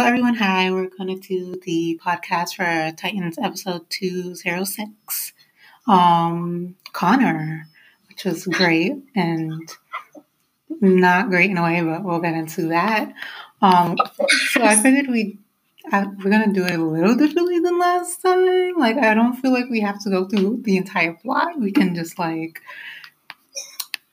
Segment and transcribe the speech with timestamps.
[0.00, 0.70] So, everyone, hi.
[0.70, 5.34] We're going to do the podcast for Titans episode 206.
[5.86, 7.68] Um, Conner,
[8.08, 9.70] which was great and
[10.80, 13.12] not great in a way, but we'll get into that.
[13.60, 13.98] Um,
[14.52, 15.38] so, I figured we
[15.92, 18.78] I, we're gonna do it a little differently than last time.
[18.78, 21.60] Like, I don't feel like we have to go through the entire plot.
[21.60, 22.62] We can just like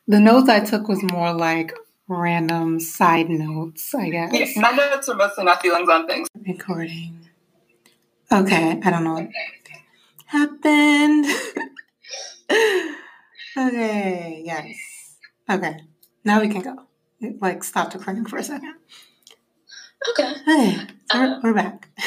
[0.06, 1.74] the notes I took was more like
[2.08, 4.34] random side notes, I guess.
[4.34, 6.28] Yeah, my notes are mostly my feelings on things.
[6.48, 7.20] Recording.
[8.32, 9.30] Okay, I don't know what
[10.26, 11.26] happened.
[13.58, 14.76] okay, yes.
[15.50, 15.78] Okay,
[16.24, 16.76] now we can go.
[17.20, 18.76] It, Like, stop recording for a second.
[20.10, 20.32] Okay.
[20.42, 20.78] Okay,
[21.12, 21.90] so we're, Um, we're back.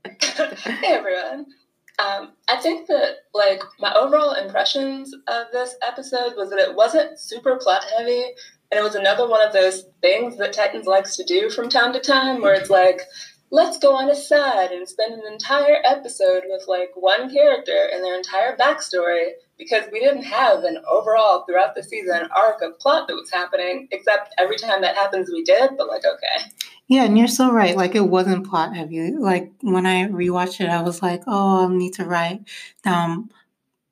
[0.04, 1.46] hey everyone.
[1.98, 7.18] Um, I think that like my overall impressions of this episode was that it wasn't
[7.18, 8.24] super plot heavy,
[8.70, 11.92] and it was another one of those things that Titans likes to do from time
[11.92, 13.02] to time, where it's like,
[13.50, 18.04] let's go on a side and spend an entire episode with like one character and
[18.04, 23.08] their entire backstory, because we didn't have an overall throughout the season arc of plot
[23.08, 25.70] that was happening, except every time that happens we did.
[25.76, 26.50] But like, okay.
[26.86, 27.76] Yeah, and you're so right.
[27.76, 29.12] Like it wasn't plot heavy.
[29.12, 32.42] Like when I rewatched it, I was like, oh, I need to write
[32.82, 33.30] down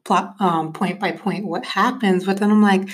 [0.05, 2.25] plot um point by point what happens.
[2.25, 2.89] But then I'm like,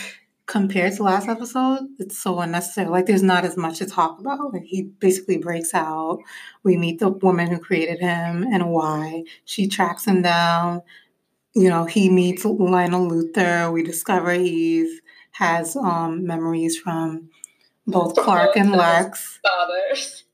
[0.46, 2.88] compared to last episode, it's so unnecessary.
[2.88, 4.52] Like there's not as much to talk about.
[4.52, 6.18] Like he basically breaks out.
[6.62, 9.24] We meet the woman who created him and why.
[9.44, 10.82] She tracks him down.
[11.54, 13.72] You know, he meets Lionel Luthor.
[13.72, 15.00] We discover he's
[15.32, 17.28] has um memories from
[17.86, 20.24] both Clark and Lex Fathers.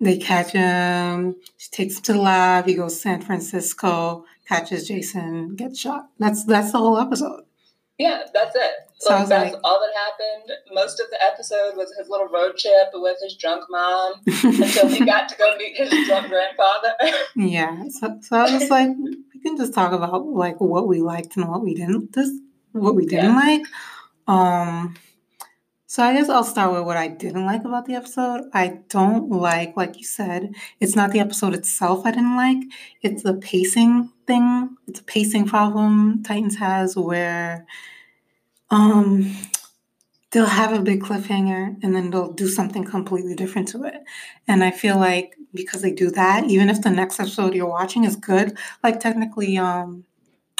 [0.00, 1.36] they catch him.
[1.56, 2.66] She takes him to the lab.
[2.66, 6.08] He goes to San Francisco, catches Jason, gets shot.
[6.18, 7.44] That's that's the whole episode.
[7.98, 8.72] Yeah, that's it.
[9.00, 10.58] So Like, that's like- all that happened.
[10.74, 15.04] Most of the episode was his little road trip with his drunk mom until he
[15.04, 16.94] got to go meet his drunk grandfather.
[17.36, 17.84] yeah.
[17.90, 21.48] So, so I was like, we can just talk about like what we liked and
[21.48, 22.12] what we didn't.
[22.12, 22.32] Just
[22.72, 23.62] what we didn't like.
[24.26, 24.96] Um.
[25.90, 28.42] So I guess I'll start with what I didn't like about the episode.
[28.52, 32.58] I don't like, like you said, it's not the episode itself I didn't like.
[33.00, 34.76] It's the pacing thing.
[34.86, 37.64] It's a pacing problem Titans has where
[38.70, 39.34] um
[40.30, 44.02] they'll have a big cliffhanger and then they'll do something completely different to it.
[44.46, 48.04] And I feel like because they do that, even if the next episode you're watching
[48.04, 50.04] is good, like technically um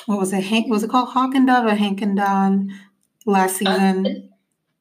[0.07, 0.45] what was it?
[0.45, 2.73] Hank was it called Hawk and Dove or Hank and Dawn
[3.27, 4.31] last season?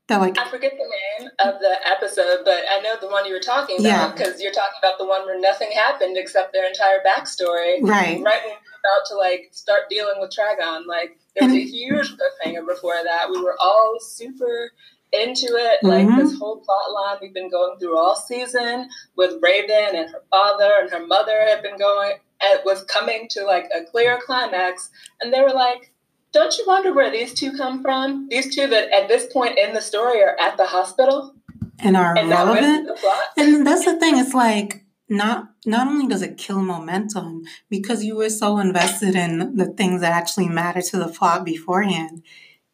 [0.08, 3.34] That like I forget the name of the episode, but I know the one you
[3.34, 7.00] were talking about because you're talking about the one where nothing happened except their entire
[7.06, 7.80] backstory.
[7.82, 8.24] right.
[8.24, 12.16] Right when were about to like start dealing with Trigon, like there was a huge
[12.18, 13.30] cliffhanger before that.
[13.30, 14.72] We were all super
[15.14, 15.84] into it.
[15.84, 16.18] Like Mhm.
[16.18, 20.72] this whole plot line we've been going through all season with Raven and her father
[20.82, 22.14] and her mother had been going.
[22.42, 24.90] It was coming to like a clear climax,
[25.22, 25.92] and they were like.
[26.34, 28.28] Don't you wonder where these two come from?
[28.30, 31.34] These two that at this point in the story are at the hospital
[31.80, 32.90] And are and relevant.
[33.38, 34.18] And that's the thing.
[34.18, 39.56] It's like not not only does it kill momentum because you were so invested in
[39.56, 42.24] the things that actually matter to the plot beforehand,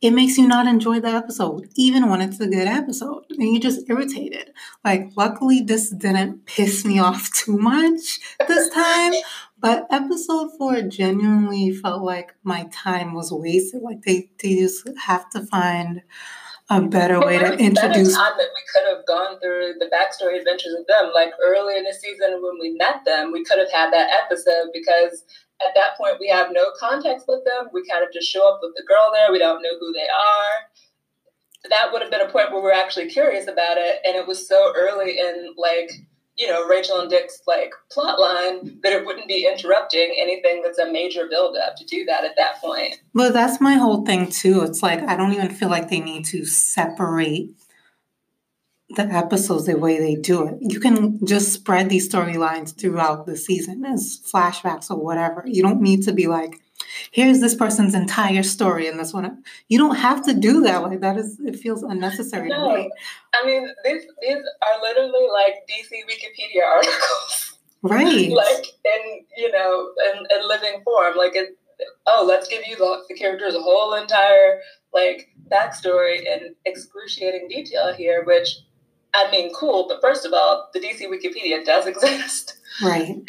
[0.04, 3.62] it makes you not enjoy the episode, even when it's a good episode, and you're
[3.62, 4.52] just irritated.
[4.84, 9.14] Like, luckily, this didn't piss me off too much this time.
[9.58, 13.82] But episode four genuinely felt like my time was wasted.
[13.82, 16.02] Like they, they just have to find
[16.70, 20.74] a better way to introduce time that we could have gone through the backstory adventures
[20.80, 21.12] of them.
[21.14, 24.70] Like early in the season when we met them, we could have had that episode
[24.74, 25.24] because
[25.62, 27.70] at that point we have no context with them.
[27.74, 29.32] We kind of just show up with the girl there.
[29.32, 31.70] We don't know who they are.
[31.70, 34.48] That would have been a point where we're actually curious about it, and it was
[34.48, 35.92] so early in like
[36.38, 40.80] you know Rachel and Dick's like plot line that it wouldn't be interrupting anything that's
[40.80, 42.96] a major build up to do that at that point.
[43.14, 44.64] Well, that's my whole thing too.
[44.64, 47.52] It's like I don't even feel like they need to separate
[48.96, 50.58] the episodes the way they do it.
[50.62, 55.44] You can just spread these storylines throughout the season as flashbacks or whatever.
[55.46, 56.60] You don't need to be like,
[57.12, 59.44] here's this person's entire story and this one.
[59.68, 60.82] You don't have to do that.
[60.84, 62.76] Like that is it feels unnecessary to No.
[62.76, 62.92] me.
[63.34, 67.58] I mean, these these are literally like DC Wikipedia articles.
[67.86, 68.30] Right.
[68.32, 71.58] like in you know in, in living form like it
[72.08, 74.62] oh let's give you the, the character's a whole entire
[74.94, 78.60] like backstory in excruciating detail here which
[79.14, 83.10] i mean cool but first of all the dc wikipedia does exist right.
[83.10, 83.28] and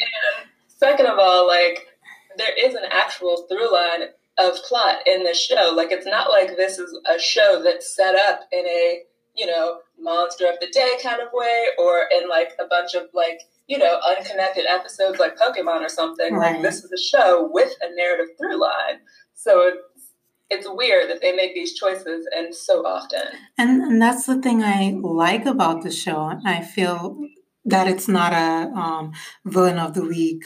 [0.67, 1.87] second of all like
[2.37, 6.57] there is an actual through line of plot in this show like it's not like
[6.57, 9.03] this is a show that's set up in a
[9.35, 13.03] you know, monster of the day kind of way, or in like a bunch of
[13.13, 16.33] like, you know, unconnected episodes like Pokemon or something.
[16.33, 16.53] Right.
[16.53, 18.99] Like this is a show with a narrative through line.
[19.33, 19.79] So it's
[20.49, 23.23] it's weird that they make these choices and so often.
[23.57, 26.39] And, and that's the thing I like about the show.
[26.45, 27.17] I feel
[27.65, 29.11] that it's not a um,
[29.43, 30.43] villain of the week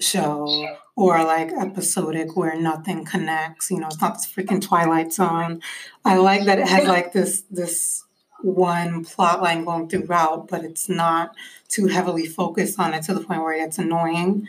[0.00, 0.66] show
[0.98, 3.70] or like episodic where nothing connects.
[3.70, 5.62] You know, it's not this freaking Twilight Zone.
[6.04, 8.04] I like that it has like this this
[8.42, 11.34] one plot line going throughout, but it's not
[11.68, 14.48] too heavily focused on it to the point where it's annoying.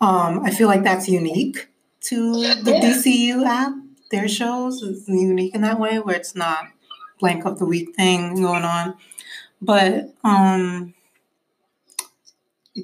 [0.00, 1.68] Um, I feel like that's unique
[2.02, 2.80] to the Yeah.
[2.80, 3.72] DCU app.
[4.12, 6.64] Their shows is unique in that way where it's not
[7.20, 8.94] blank of the week thing going on.
[9.60, 10.94] But um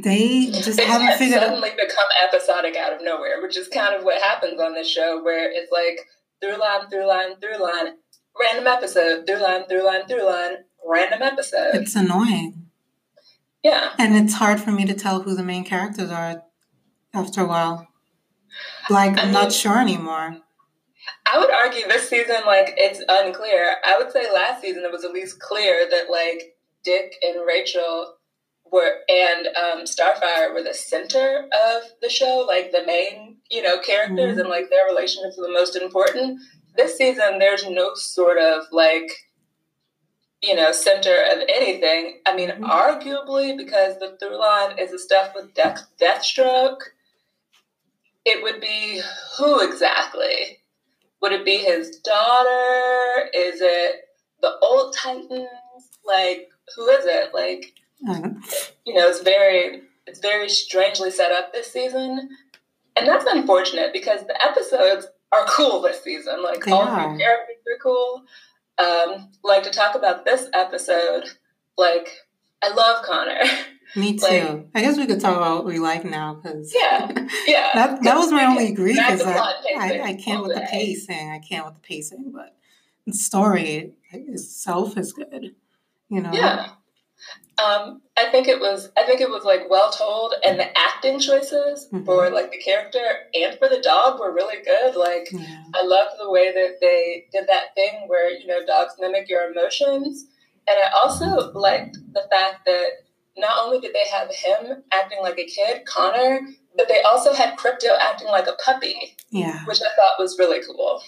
[0.02, 3.94] they just It haven't figured out suddenly become episodic out of nowhere, which is kind
[3.94, 5.98] of what happens on this show, where it's like
[6.40, 7.94] through line, through line, through line,
[8.40, 10.56] random episode, through line, through line, through line,
[10.86, 11.74] random episode.
[11.74, 12.66] it's annoying.
[13.62, 13.90] yeah.
[13.98, 16.42] And it's hard for me to tell who the main characters are
[17.12, 17.88] after a while.
[18.90, 20.36] Like I I'm not sure anymore.
[21.26, 23.76] I would argue this season, like, it's unclear.
[23.84, 28.14] I would say last season it was at least clear that, like, Dick and Rachel
[28.74, 33.78] were, and um, Starfire were the center of the show, like, the main, you know,
[33.78, 34.40] characters, Mhm.
[34.40, 36.40] and, like, their relationships are the most important.
[36.76, 39.10] This season, there's no sort of, like,
[40.42, 42.20] you know, center of anything.
[42.26, 42.68] I mean, Mhm.
[42.68, 46.80] arguably, because the through line is the stuff with Death, Deathstroke,
[48.24, 49.00] it would be
[49.36, 50.60] who exactly?
[51.20, 53.30] Would it be his daughter?
[53.32, 54.08] Is it
[54.42, 55.48] the old Titans?
[56.04, 57.32] Like, who is it?
[57.32, 57.72] Like,
[58.08, 58.42] Um,
[58.86, 62.28] you know, it's very it's very strangely set up this season.
[62.96, 66.42] And that's unfortunate because the episodes are cool this season.
[66.42, 67.10] Like They all are.
[67.10, 68.22] three characters are cool.
[68.78, 71.24] Um, like to talk about this episode,
[71.76, 72.08] like
[72.62, 73.40] I love Conner.
[73.96, 74.26] me too.
[74.26, 77.10] like- I guess we could talk about what we like now because Yeah,
[77.46, 77.70] yeah.
[77.74, 81.30] that that was my only grief is that I, I can't with the pacing.
[81.30, 82.56] I can't with the pacing, but
[83.06, 85.54] the story itself is good.
[86.08, 86.30] You know.
[86.32, 86.68] Yeah.
[87.56, 91.20] Um, I think it was I think it was like well told and the acting
[91.20, 92.04] choices Mhm.
[92.04, 92.98] for like the character
[93.32, 94.96] and for the dog were really good.
[94.96, 95.62] Like Yeah.
[95.74, 99.50] I loved the way that they did that thing where, you know, dogs mimic your
[99.52, 100.26] emotions.
[100.66, 102.88] And I also liked the fact that
[103.36, 106.40] not only did they have him acting like a kid, Conner,
[106.76, 109.64] but they also had Krypto acting like a puppy, Yeah.
[109.66, 111.02] which I thought was really cool.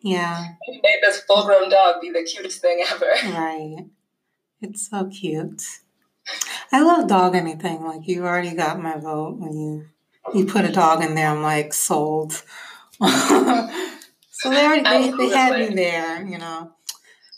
[0.00, 0.44] Yeah.
[0.64, 3.12] He made this full grown dog be the cutest thing ever.
[3.34, 3.84] Right.
[4.60, 5.62] It's so cute.
[6.72, 7.84] I love dog anything.
[7.84, 9.86] Like you already got my vote when you
[10.34, 11.30] you put a dog in there.
[11.30, 12.32] I'm like sold.
[13.00, 16.26] so they already they, they had me there.
[16.26, 16.72] You know.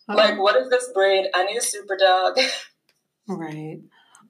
[0.09, 1.31] Um, Like, what is this breed?
[1.35, 2.39] I need a super dog.
[3.29, 3.81] Right.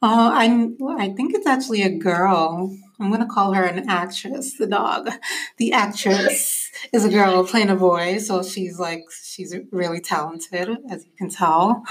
[0.02, 2.76] Uh, I I think it's actually a girl.
[2.98, 4.56] I'm gonna call her an actress.
[4.58, 5.10] The dog,
[5.58, 11.04] the actress is a girl playing a boy, so she's like she's really talented, as
[11.04, 11.82] you can tell.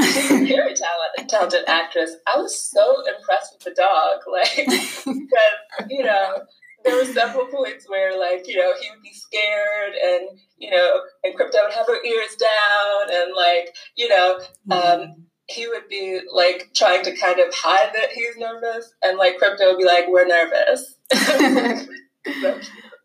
[0.00, 2.12] She's a Very talented, talented actress.
[2.26, 4.20] I was so impressed with the dog.
[4.30, 6.42] Like, because, you know,
[6.84, 11.00] there were several points where, like, you know, he would be scared and, you know,
[11.24, 14.40] and Krypto would have her ears down and, like, you know,
[14.70, 19.38] Um, he would be like trying to kind of hide that he's nervous, and like
[19.38, 21.20] Krypto would be like, "We're nervous." So,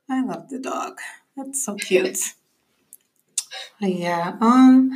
[0.09, 0.97] I love the dog.
[1.37, 2.17] That's so cute.
[3.79, 4.91] Yeah, um,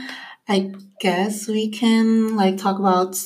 [0.48, 3.18] I guess we can like talk about,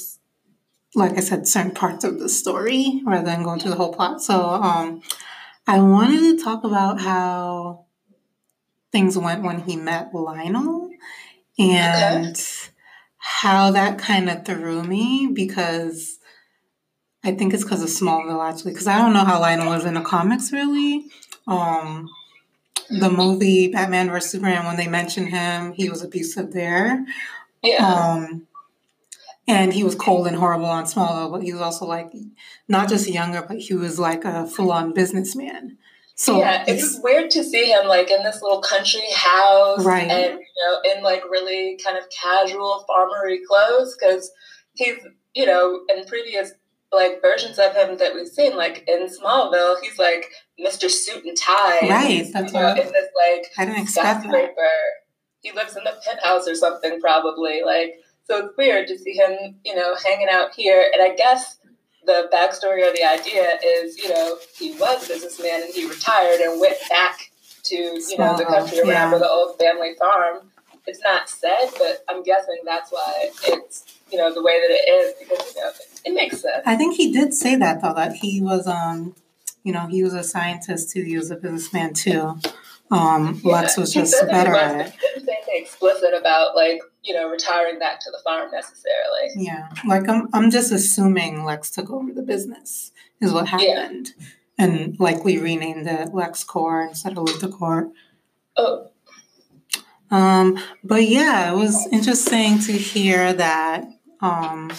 [0.95, 4.21] like I said, certain parts of the story rather than going through the whole plot.
[4.21, 5.01] So, um,
[5.67, 7.86] I wanted to talk about how
[8.91, 10.89] things went when he met Lionel
[11.59, 12.36] and
[13.17, 16.17] how that kind of threw me because
[17.24, 19.93] I think it's because of Smallville actually because I don't know how Lionel is in
[19.93, 21.05] the comics really.
[21.48, 22.09] Um,
[22.89, 27.05] the movie Batman vs Superman when they mentioned him, he was abusive there.
[27.63, 28.48] yeah, Um,
[29.48, 32.12] and he was cold and horrible on Smallville, but he was also like
[32.67, 35.77] not just younger, but he was like a full on businessman.
[36.15, 36.62] So yeah.
[36.63, 40.10] It it's- was weird to see him like in this little country house, Right.
[40.10, 44.29] And you know, in like really kind of casual farmery clothes because
[44.74, 44.98] he's
[45.36, 46.51] you know in previous
[46.91, 50.89] like versions of him that we've seen, like in Smallville, he's like Mr.
[50.89, 54.19] Suit and Tie, Right, that's you know, what- in this like I didn't expect that.
[54.24, 54.67] skyscraper.
[55.41, 57.62] He lives in the penthouse or something, probably.
[57.65, 60.86] Like, so it's weird to see him, you know, hanging out here.
[60.93, 61.58] And I guess
[62.05, 66.41] the backstory or the idea is, you know, he was a businessman and he retired
[66.41, 67.31] and went back
[67.65, 69.17] to, you know, the country or whatever, yeah.
[69.19, 70.51] the old family farm.
[70.89, 74.89] It's not said, but I'm guessing that's why it's you know the way that it
[74.89, 75.72] is because you know
[76.05, 76.63] it makes sense.
[76.65, 79.15] I think he did say that though that he was um
[79.63, 82.39] you know he was a scientist too, he was a businessman too.
[82.91, 84.93] Um, yeah, Lex was just better at it.
[85.00, 89.29] Didn't say anything explicit about like you know retiring back to the farm necessarily.
[89.36, 92.91] Yeah, like I'm I'm just assuming Lex took over the business
[93.22, 94.25] is what happened, yeah.
[94.65, 97.91] and likely renamed it LexCorp instead of LuthorCorp.
[98.58, 98.89] Oh,
[100.11, 103.85] um, but yeah, it was interesting to hear that
[104.21, 104.71] um,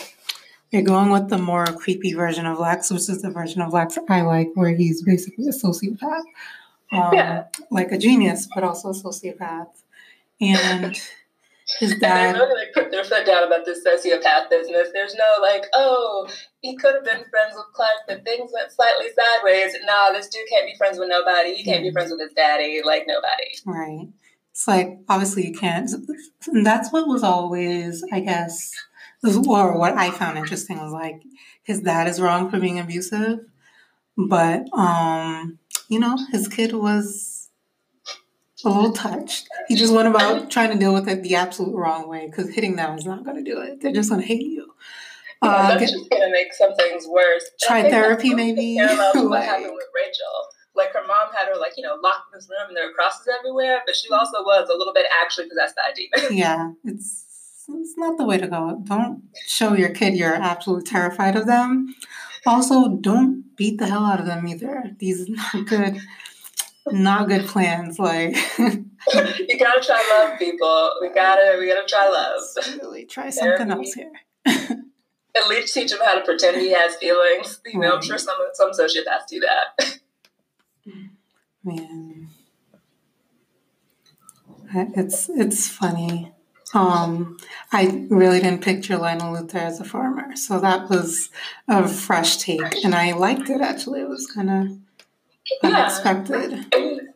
[0.70, 3.99] you're going with the more creepy version of Lex, which is the version of Lex
[4.08, 6.22] I like, where he's basically a sociopath,
[6.92, 7.44] um, yeah.
[7.70, 9.68] like a genius, but also a sociopath.
[10.40, 11.00] And
[11.78, 12.34] his dad.
[12.34, 14.88] And they're really put their foot down about this sociopath business.
[14.92, 16.28] There's no like, oh,
[16.60, 19.75] he could have been friends with Clark, but things went slightly sideways.
[19.84, 21.54] Nah, this dude can't be friends with nobody.
[21.54, 23.54] He can't be friends with his daddy, like nobody.
[23.64, 24.08] Right.
[24.61, 25.90] It's like obviously you can't.
[26.49, 28.75] And that's what was always, I guess,
[29.25, 31.23] or what I found interesting was like
[31.62, 33.38] his dad is wrong for being abusive,
[34.19, 37.49] but um, you know, his kid was
[38.62, 39.49] a little touched.
[39.67, 42.76] He just went about trying to deal with it the absolute wrong way because hitting
[42.76, 43.81] them is not going to do it.
[43.81, 44.75] They're just going to hate you.
[45.43, 47.45] Yeah, uh, that's get, just going to make some things worse.
[47.62, 48.76] Try therapy, maybe.
[48.79, 52.39] like, what happened with Rachel like her mom had her like you know locked in
[52.39, 55.49] this room and there were crosses everywhere, but she also was a little bit actually
[55.49, 56.37] possessed by a demon.
[56.37, 57.27] yeah, it's
[57.69, 58.83] it's not the way to go.
[58.85, 61.95] Don't show your kid you're absolutely terrified of them.
[62.47, 64.85] Also, don't beat the hell out of them either.
[64.99, 66.00] These not good,
[66.87, 67.99] not good plans.
[67.99, 70.93] Like you gotta try love, people.
[71.00, 72.41] We gotta we gotta try love.
[72.81, 73.73] Really try something Therapy.
[73.73, 74.12] else here.
[75.37, 77.61] At least teach him how to pretend he has feelings.
[77.67, 80.00] You know, I'm sure some some sociopaths do that.
[81.62, 82.28] Man,
[84.75, 86.32] it's it's funny.
[86.73, 87.37] Um,
[87.73, 91.30] I really didn't picture Lionel Luthor as a farmer, so that was
[91.66, 93.61] a fresh take, and I liked it.
[93.61, 94.78] Actually, it was kind of
[95.64, 96.52] unexpected.
[96.52, 97.14] Yeah, it,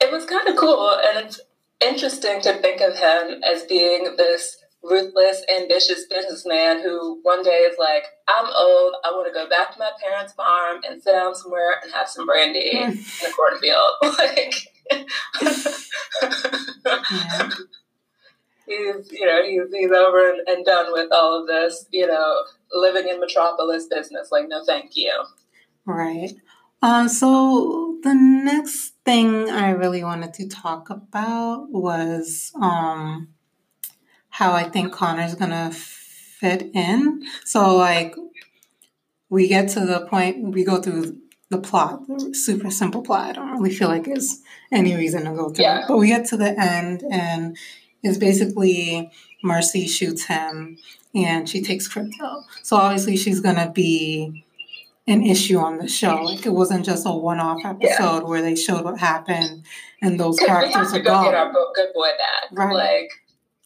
[0.00, 1.40] it was kind of cool, and it's
[1.80, 7.76] interesting to think of him as being this ruthless, ambitious businessman who one day is
[7.78, 11.34] like, I'm old, I want to go back to my parents' farm and sit down
[11.34, 13.94] somewhere and have some brandy in a cornfield.
[14.18, 14.54] like,
[17.10, 17.50] yeah.
[18.66, 22.42] he's, you know, he's, he's over and, and done with all of this, you know,
[22.72, 24.28] living in metropolis business.
[24.32, 25.12] Like, no, thank you.
[25.84, 26.32] Right.
[26.82, 33.28] Um, so the next thing I really wanted to talk about was um,
[34.40, 37.22] how I think Conner's gonna fit in.
[37.44, 38.16] So like
[39.28, 41.18] we get to the point we go through
[41.50, 43.28] the plot, the super simple plot.
[43.28, 44.40] I don't really feel like there's
[44.72, 45.80] any reason to go through yeah.
[45.80, 45.88] it.
[45.88, 47.54] But we get to the end and
[48.02, 49.10] it's basically
[49.44, 50.78] Mercy shoots him
[51.14, 52.42] and she takes Krypto.
[52.62, 54.42] So obviously she's gonna be
[55.06, 56.22] an issue on the show.
[56.22, 58.20] Like it wasn't just a one-off episode yeah.
[58.20, 59.64] where they showed what happened
[60.00, 61.24] and those characters are gone.
[61.26, 62.58] Get our good boy back.
[62.58, 62.74] Right.
[62.74, 63.10] Like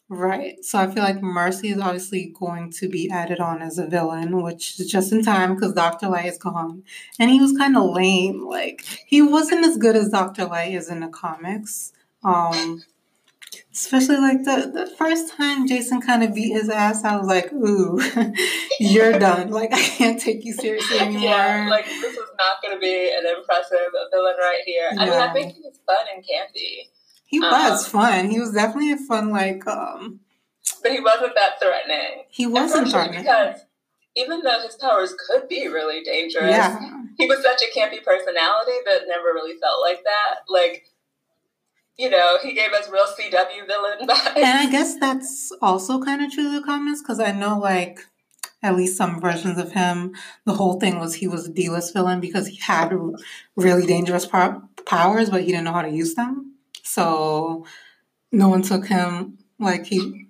[0.07, 0.63] Right.
[0.63, 4.41] So I feel like Mercy is obviously going to be added on as a villain,
[4.43, 6.09] which is just in time because Dr.
[6.09, 6.83] Light is gone.
[7.19, 8.45] And he was kind of lame.
[8.45, 10.45] Like, he wasn't as good as Dr.
[10.45, 11.91] Light is in the comics.
[12.23, 12.83] Um,
[13.73, 17.51] especially like the, the first time Jason kind of beat his ass, I was like,
[17.51, 17.99] ooh,
[18.79, 19.49] you're done.
[19.49, 21.23] Like, I can't take you seriously anymore.
[21.23, 24.89] Yeah, like, this is not going to be an impressive villain right here.
[24.91, 26.89] I mean, I think he's fun and campy.
[27.35, 28.29] He was um, fun.
[28.29, 29.67] He was definitely a fun, like.
[29.67, 30.21] um
[30.81, 32.23] But he wasn't that threatening.
[32.29, 33.61] He wasn't threatening because
[34.15, 36.79] even though his powers could be really dangerous, yeah.
[37.17, 40.35] he was such a campy personality that never really felt like that.
[40.47, 40.87] Like,
[41.97, 44.37] you know, he gave us real CW villain vibes.
[44.37, 47.99] And I guess that's also kind of true to the comments because I know, like,
[48.63, 50.15] at least some versions of him,
[50.45, 52.97] the whole thing was he was a D-list villain because he had
[53.55, 56.54] really dangerous powers, but he didn't know how to use them.
[56.85, 57.65] So
[58.31, 60.27] no one took him like he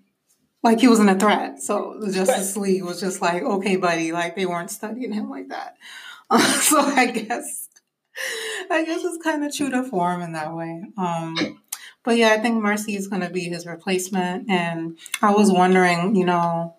[0.63, 1.62] like he wasn't a threat.
[1.62, 5.50] So the Justice League was just like, okay, buddy, like they weren't studying him like
[5.50, 5.75] that.
[6.29, 7.69] Uh, so I guess
[8.71, 10.83] I guess it's kind of true to form in that way.
[10.97, 11.62] Um,
[12.03, 14.50] but yeah, I think Mercy is going to be his replacement.
[14.50, 16.75] And I was wondering, you know,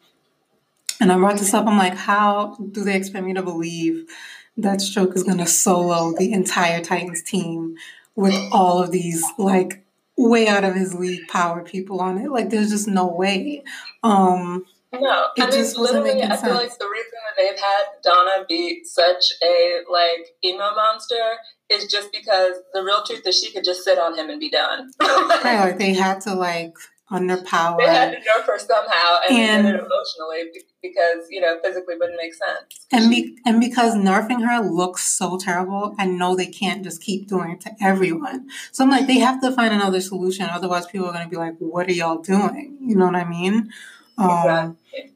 [1.00, 1.66] and I brought this up.
[1.66, 4.08] I'm like, how do they expect me to believe
[4.56, 7.76] that Stroke is going to solo the entire Titans team
[8.16, 9.84] with all of these like
[10.16, 12.30] way out of his league power people on it.
[12.30, 13.62] Like there's just no way.
[14.02, 17.82] Um no, it I mean, just making I feel like the reason that they've had
[18.02, 21.36] Donna be such a like emo monster
[21.68, 24.48] is just because the real truth is she could just sit on him and be
[24.48, 24.90] done.
[25.00, 26.72] right, like they had to like
[27.10, 27.78] underpower.
[27.78, 30.50] They had to nerf her somehow, and, and emotionally
[30.88, 32.86] because you know physically wouldn't make sense.
[32.92, 37.28] And be, and because nerfing her looks so terrible, I know they can't just keep
[37.28, 38.48] doing it to everyone.
[38.72, 40.46] So I'm like, they have to find another solution.
[40.46, 43.28] Otherwise, people are going to be like, "What are y'all doing?" You know what I
[43.28, 43.70] mean?
[44.18, 45.12] Um, exactly.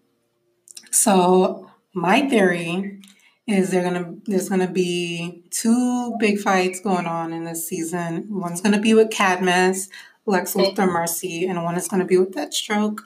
[0.91, 3.00] So my theory
[3.47, 8.27] is they're gonna there's gonna be two big fights going on in this season.
[8.29, 9.89] One's gonna be with Cadmus.
[10.27, 13.00] Lex Luthor Mercy, and one is going to be with Deathstroke.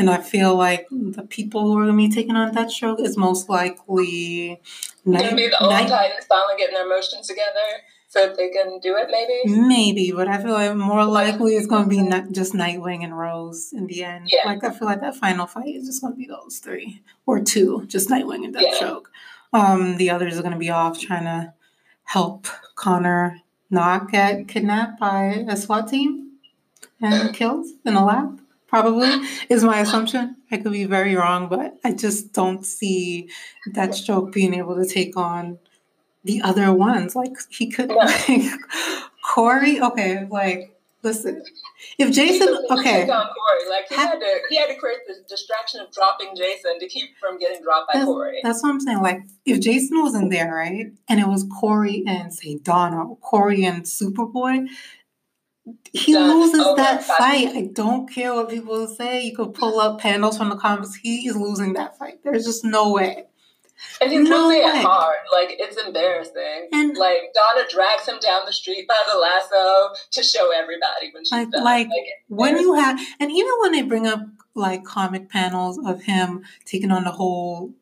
[0.00, 3.18] And I feel like the people who are going to be taking on Deathstroke is
[3.18, 4.58] most likely.
[5.04, 7.68] Night, going to be the old Night- Titans finally getting their emotions together
[8.08, 9.42] so that they can do it, maybe?
[9.44, 13.18] Maybe, but I feel like more likely it's going to be not just Nightwing and
[13.18, 14.30] Rose in the end.
[14.32, 14.46] Yeah.
[14.46, 17.40] Like, I feel like that final fight is just going to be those three or
[17.42, 19.04] two, just Nightwing and Deathstroke.
[19.52, 19.72] Yeah.
[19.72, 21.52] Um, the others are going to be off trying to
[22.04, 26.38] help Conner not get kidnapped by a SWAT team
[27.02, 28.40] and killed in a lab,
[28.70, 29.10] probably,
[29.50, 30.36] is my assumption.
[30.50, 33.28] I could be very wrong, but I just don't see
[33.68, 35.58] Deathstroke being able to take on
[36.24, 37.16] the other ones.
[37.16, 38.42] Like, he could, like,
[39.22, 41.42] Kory, okay, like, listen,
[41.98, 45.80] if Jason, okay, on Kory, like he had to, he had to create the distraction
[45.80, 48.40] of dropping Jason to keep from getting dropped by that's, Kory.
[48.42, 49.02] That's what I'm saying.
[49.02, 53.82] Like, if Jason wasn't there, right, and it was Kory and say Donna, Kory and
[53.82, 54.68] Superboy,
[55.92, 57.48] he loses that fight.
[57.48, 59.22] I don't care what people say.
[59.22, 60.94] You could pull up panels from the comics.
[60.94, 62.20] He is losing that fight.
[62.24, 63.26] There's just no way.
[64.00, 65.18] And he's no losing it hard.
[65.32, 66.68] Like it's embarrassing.
[66.72, 71.24] And like Donna drags him down the street by the lasso to show everybody when
[71.24, 71.64] she's like, done.
[71.64, 74.20] Like, like when you have, and even when they bring up
[74.54, 77.72] like comic panels of him taking on the whole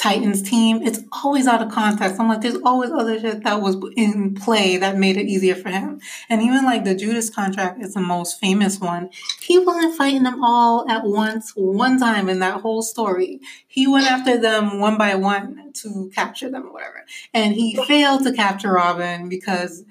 [0.00, 2.18] Titans team, it's always out of context.
[2.18, 5.68] I'm like, there's always other shit that was in play that made it easier for
[5.68, 6.00] him.
[6.30, 9.10] And even like the Judas contract is the most famous one.
[9.42, 13.40] He wasn't fighting them all at once, one time in that whole story.
[13.68, 17.04] He went after them one by one to capture them or whatever.
[17.34, 19.84] And he failed to capture Robin because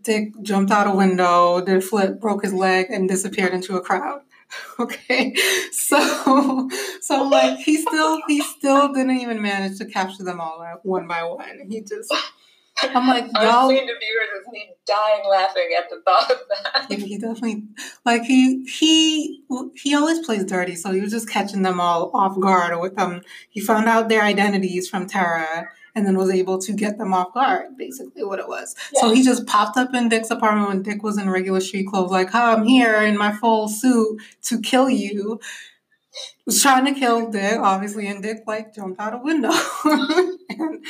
[0.00, 3.80] Dick jumped out a window, did a flip, broke his leg, and disappeared into a
[3.80, 4.20] crowd.
[4.78, 5.34] Okay,
[5.72, 6.68] so
[7.00, 11.06] so like he still he still didn't even manage to capture them all uh, one
[11.08, 11.62] by one.
[11.68, 12.12] He just
[12.82, 13.68] I'm like y'all.
[13.68, 13.88] To viewers
[14.40, 16.86] is me dying laughing at the thought of that.
[16.90, 17.64] Yeah, he definitely
[18.04, 19.42] like he he
[19.74, 23.22] he always plays dirty, so he was just catching them all off guard with them.
[23.48, 27.32] He found out their identities from Tara and then was able to get them off
[27.32, 28.76] guard, basically what it was.
[28.92, 29.00] Yeah.
[29.00, 32.10] So he just popped up in Dick's apartment when Dick was in regular street clothes,
[32.10, 35.40] like, oh, I'm here in my full suit to kill you.
[36.44, 39.50] Was trying to kill Dick, obviously, and Dick like jumped out a window
[39.84, 40.84] and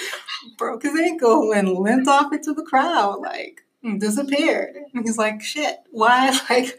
[0.59, 3.63] broke his ankle and limped off into the crowd, like
[3.99, 4.77] disappeared.
[4.93, 6.79] And he's like, shit, why like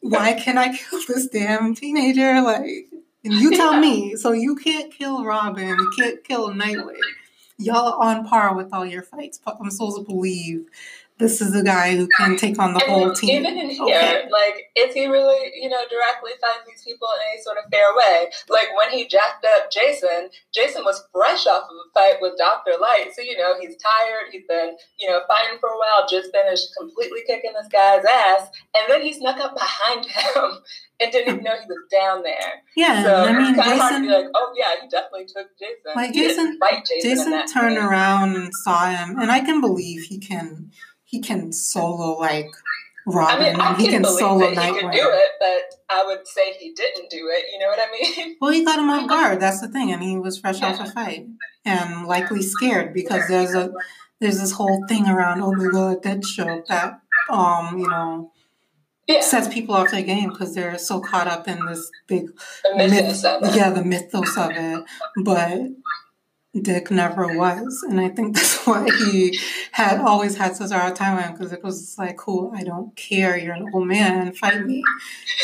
[0.00, 2.40] why can't I kill this damn teenager?
[2.42, 2.88] Like
[3.24, 7.00] and you tell me, so you can't kill Robin, you can't kill Nightwing
[7.58, 9.40] y'all are on par with all your fights.
[9.46, 10.66] I'm supposed to believe
[11.18, 13.40] this is a guy who can take on the and whole team.
[13.40, 14.28] Even in here, okay.
[14.30, 17.90] like, is he really, you know, directly fighting these people in any sort of fair
[17.94, 18.30] way?
[18.48, 22.78] Like, when he jacked up Jason, Jason was fresh off of a fight with Dr.
[22.80, 23.10] Light.
[23.14, 24.30] So, you know, he's tired.
[24.30, 28.48] He's been, you know, fighting for a while, just finished completely kicking this guy's ass.
[28.76, 30.62] And then he snuck up behind him
[31.00, 32.62] and didn't even know he was down there.
[32.76, 35.92] Yeah, so I mean, Jason, hard to be like, oh yeah, he definitely took Jason.
[35.94, 40.70] Like Jason, Jason, Jason turned around and saw him, and I can believe he can
[41.08, 42.50] he can solo like
[43.06, 43.46] Robin.
[43.46, 46.28] I mean, I he can, can solo that He can do it, but I would
[46.28, 47.46] say he didn't do it.
[47.50, 48.36] You know what I mean?
[48.40, 49.40] Well, he got him off guard.
[49.40, 50.72] That's the thing, and he was fresh yeah.
[50.72, 51.26] off a fight
[51.64, 53.72] and likely scared because there's a
[54.20, 58.32] there's this whole thing around oh my god that show that um you know
[59.06, 59.20] yeah.
[59.20, 62.26] sets people off their game because they're so caught up in this big
[62.76, 64.84] myth, yeah the mythos of it
[65.24, 65.60] but
[66.62, 67.84] Dick never was.
[67.88, 69.38] And I think that's why he
[69.72, 73.36] had always had such a hard time because it was like, cool, I don't care.
[73.36, 74.82] You're an old man, fight me.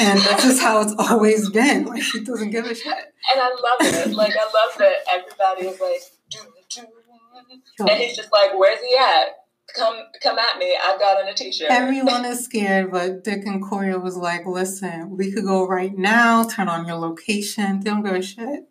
[0.01, 1.85] And that's just how it's always been.
[1.87, 2.87] Like, he doesn't give a shit.
[2.87, 4.15] And I love it.
[4.15, 6.01] Like, I love that everybody is like,
[6.31, 6.39] doo,
[6.71, 7.85] doo.
[7.87, 9.29] and he's just like, where's he at?
[9.75, 10.77] Come, come at me!
[10.81, 11.71] I've got on a t-shirt.
[11.71, 16.45] Everyone is scared, but Dick and Kory was like, "Listen, we could go right now.
[16.45, 17.81] Turn on your location.
[17.81, 18.69] They don't give a shit."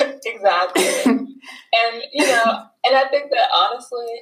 [0.24, 0.86] exactly.
[1.04, 4.20] and you know, and I think that honestly,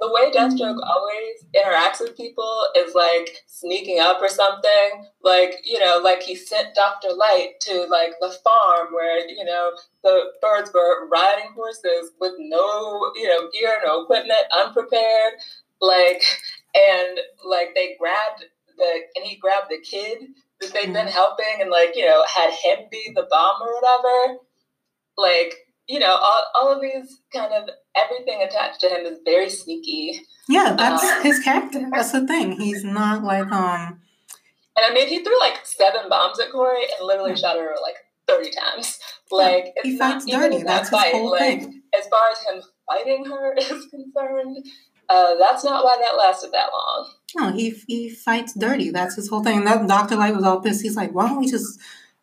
[0.00, 5.06] the way Deathstroke always interacts with people is like sneaking up or something.
[5.22, 7.08] Like, you know, like he sent Dr.
[7.14, 9.72] Light to like the farm where, you know,
[10.04, 15.34] the birds were riding horses with no, you know, gear, no equipment, unprepared.
[15.80, 16.22] Like,
[16.74, 18.44] and like they grabbed
[18.76, 20.28] the and he grabbed the kid
[20.60, 21.08] that they'd been mm-hmm.
[21.08, 24.40] helping and like you know had him be the bomb or whatever.
[25.18, 25.54] Like
[25.88, 30.22] you know all, all of these kind of everything attached to him is very sneaky.
[30.48, 31.86] Yeah, that's Um, his character.
[31.92, 32.52] That's the thing.
[32.52, 34.00] He's not like um.
[34.76, 37.96] And I mean, he threw like seven bombs at Kory and literally shot her like
[38.26, 38.98] thirty times.
[39.30, 40.58] Like he it's not fights dirty.
[40.58, 41.82] that That's his whole like, thing.
[41.98, 44.64] as far as him fighting her is concerned,
[45.10, 47.10] uh, that's not why that lasted that long.
[47.36, 48.88] No, he he fights dirty.
[48.90, 49.58] That's his whole thing.
[49.58, 50.80] And that Doctor Light was all pissed.
[50.80, 51.78] He's like, why don't we just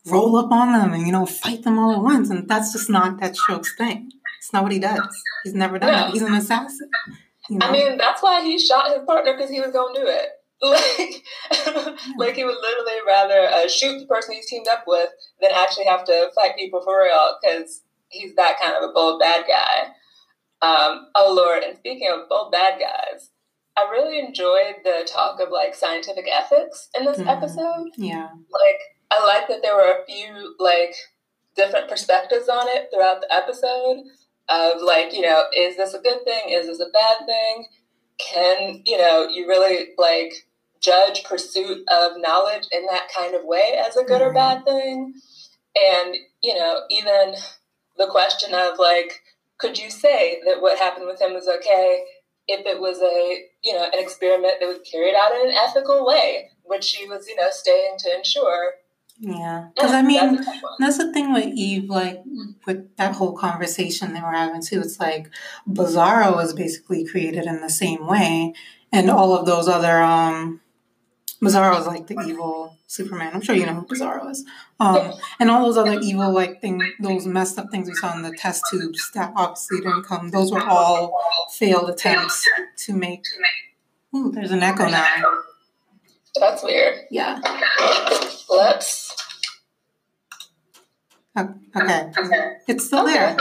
[0.07, 2.29] roll up on them and you know fight them all at once?
[2.29, 4.11] And that's just not Deathstroke's thing.
[4.39, 4.99] It's not what he does.
[5.43, 5.97] He's never done No.
[5.97, 6.11] that.
[6.11, 6.89] He's an assassin.
[7.49, 7.67] You know?
[7.67, 10.29] I mean, that's why he shot his partner because he was going to do it.
[10.61, 11.23] Like,
[12.17, 15.09] like he would literally rather uh, shoot the person he's teamed up with
[15.41, 19.19] than actually have to fight people for real because he's that kind of a bold
[19.19, 19.87] bad guy.
[20.67, 21.61] Um, oh Lord!
[21.63, 23.29] And speaking of bold bad guys,
[23.77, 27.27] I really enjoyed the talk of like scientific ethics in this Mhm.
[27.27, 27.89] episode.
[27.97, 28.79] yeah, Like,
[29.11, 30.95] I like that there were a few like
[31.55, 34.03] different perspectives on it throughout the episode.
[34.47, 36.49] Of like, you know, is this a good thing?
[36.49, 37.65] Is this a bad thing?
[38.19, 40.33] Can you know you really like
[40.81, 44.35] judge pursuit of knowledge in that kind of way as a good or Mhm.
[44.35, 45.13] bad thing?
[45.75, 47.35] And you know, even
[47.97, 49.21] the question of like,
[49.57, 52.05] could you say that what happened with him was okay
[52.47, 56.05] if it was a you know an experiment that was carried out in an ethical
[56.05, 58.75] way, which she was you know staying to ensure?
[59.19, 59.69] Yeah.
[59.75, 60.73] Because I mean, that's a tough one.
[60.79, 62.21] That's the thing with Eve, like
[62.65, 64.81] with that whole conversation they were having too.
[64.81, 65.29] It's like
[65.69, 68.53] Bizarro was basically created in the same way,
[68.91, 70.61] and all of those other um,
[71.41, 73.31] Bizarro is like the evil Superman.
[73.33, 74.45] I'm sure you know who Bizarro is.
[74.79, 78.21] Um, and all those other evil like thing, those messed up things we saw in
[78.21, 80.29] the test tubes that obviously didn't come.
[80.29, 81.19] Those were all
[81.51, 82.47] failed attempts
[82.77, 83.23] to make.
[84.15, 85.23] Ooh, there's an echo now.
[86.39, 87.05] That's weird.
[87.11, 87.39] Yeah.
[88.49, 89.15] Let's.
[91.37, 92.11] O- Okay.
[92.67, 93.35] It's still there.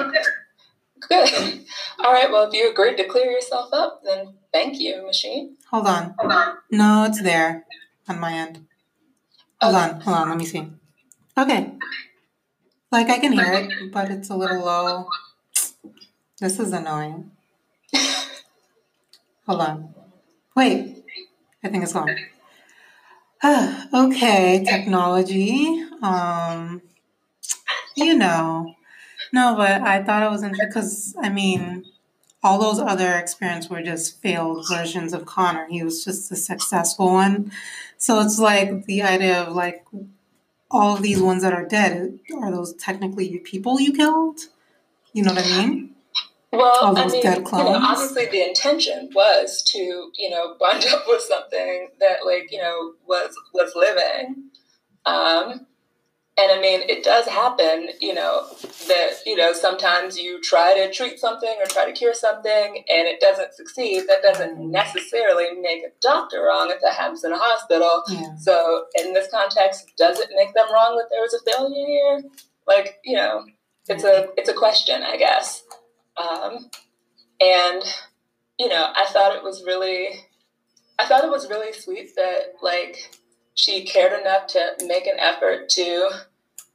[1.09, 1.65] Good.
[2.05, 2.31] All right.
[2.31, 5.57] Well, if you agreed to clear yourself up, then thank you, machine.
[5.71, 6.15] Hold on.
[6.19, 6.55] Hold on.
[6.73, 7.65] No, it's there
[8.09, 8.67] on my end.
[9.63, 9.85] Hold Okay.
[9.95, 10.67] on, hold on, let me see.
[11.39, 11.73] Okay.
[12.91, 15.07] Like I can hear it, but it's a little low.
[16.41, 17.31] This is annoying.
[19.47, 19.95] Hold on.
[20.57, 21.05] Wait.
[21.63, 22.15] I think it's gone.
[23.95, 25.85] okay, technology.
[26.03, 26.81] Um
[27.97, 28.75] you know.
[29.33, 31.85] No, but I thought it was interesting because I mean
[32.43, 35.67] all those other experiments were just failed versions of Conner.
[35.69, 37.53] He was just a successful one.
[37.99, 39.85] So it's like the idea of like
[40.71, 44.41] all of these ones that are dead are those technically people you killed?
[45.13, 45.94] You know what I mean?
[46.57, 51.23] Well, I mean, you know, obviously the intention was to, you know, wind up with
[51.23, 54.51] something that, like, you know, was was living.
[55.07, 55.67] Um,
[56.37, 58.47] and I mean, it does happen, you know,
[58.89, 63.07] that you know sometimes you try to treat something or try to cure something and
[63.07, 64.03] it doesn't succeed.
[64.09, 68.03] That doesn't necessarily make a doctor wrong if that happens in a hospital.
[68.09, 68.35] Yeah.
[68.37, 72.25] So in this context, does it make them wrong that there was a failure here?
[72.67, 73.45] Like, you know,
[73.89, 75.63] it's a it's a question, I guess.
[76.17, 76.71] Um,
[77.41, 77.83] and
[78.59, 80.09] you know, I thought it was really,
[80.99, 82.97] I thought it was really sweet that like
[83.55, 86.09] she cared enough to make an effort to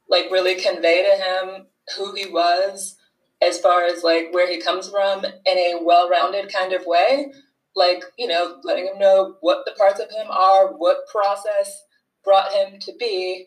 [0.10, 1.65] like really convey to him
[1.97, 2.97] who he was
[3.41, 7.32] as far as like where he comes from in a well-rounded kind of way.
[7.75, 11.84] Like you know letting him know what the parts of him are what process
[12.23, 13.45] brought him to be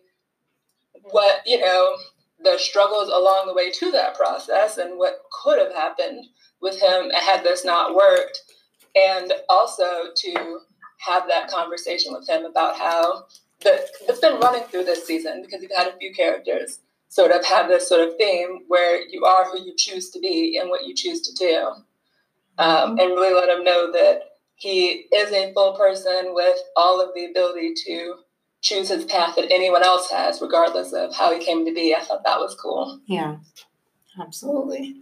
[1.10, 1.96] what you know
[2.44, 6.26] the struggles along the way to that process and what could have happened
[6.60, 8.40] with him had this not worked.
[8.94, 10.60] And also to
[10.98, 13.24] have that conversation with him about how
[13.60, 17.44] the, it's been running through this season because you've had a few characters sort of
[17.44, 20.86] have this sort of theme where you are who you choose to be and what
[20.86, 21.72] you choose to do.
[22.58, 24.20] Um, and really let him know that
[24.56, 28.16] he is a full person with all of the ability to
[28.62, 32.00] choose his path that anyone else has regardless of how he came to be i
[32.00, 33.36] thought that was cool Yeah.
[34.20, 34.96] Absolutely.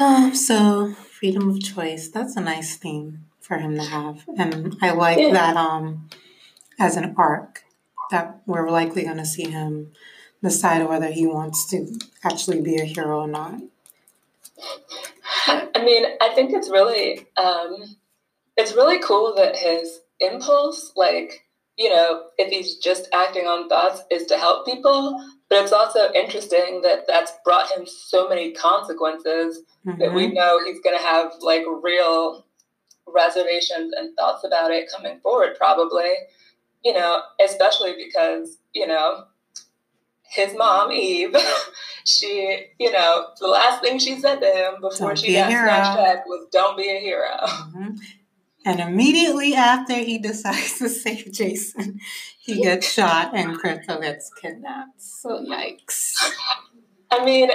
[0.00, 4.24] Um, so freedom of choice, that's a nice theme for him to have.
[4.36, 5.32] And I like Yeah.
[5.32, 6.08] that um
[6.78, 7.64] as an arc
[8.10, 9.92] that we're likely gonna see him
[10.42, 11.86] decide whether he wants to
[12.24, 13.60] actually be a hero or not.
[15.46, 17.96] I mean, I think it's really, um,
[18.56, 21.44] it's really cool that his impulse, like,
[21.78, 25.22] you know, if he's just acting on thoughts, is to help people.
[25.48, 29.62] But it's also interesting that that's brought him so many consequences
[29.98, 30.34] that we Mhm.
[30.34, 32.44] know he's going to have like real
[33.06, 36.12] reservations and thoughts about it coming forward, probably.
[36.84, 39.24] you know, especially because, you know,
[40.22, 41.34] his mom, Eve,
[42.06, 45.48] she, you know, the last thing she said to him before Don't she be got
[45.50, 47.36] snatched back was, don't be a hero.
[47.74, 47.98] Mhm.
[48.64, 52.00] And immediately after he decides to save Jason,
[52.40, 55.00] he gets shot and Krypto gets kidnapped.
[55.00, 56.14] So yikes.
[57.10, 57.50] I mean,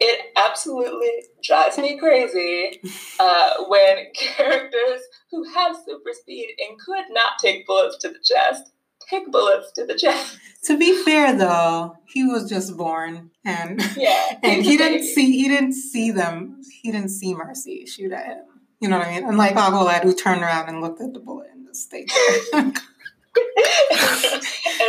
[0.00, 2.80] it absolutely drives me crazy
[3.20, 5.00] uh, when characters
[5.30, 8.72] who have super speed and could not take bullets to the chest
[9.08, 10.38] take bullets to the chest.
[10.64, 15.48] To be fair though, he was just born and Yeah, and he didn't see he
[15.48, 18.44] didn't see them he didn't see Mercy shoot at him.
[18.82, 19.28] You know what I mean?
[19.28, 22.08] Unlike Agolad who turned around and looked at the bullet and just stayed
[22.52, 22.62] there.
[22.62, 22.76] and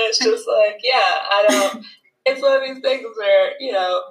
[0.10, 1.86] it's just like, yeah, I don't.
[2.26, 4.02] It's one of these things where you know,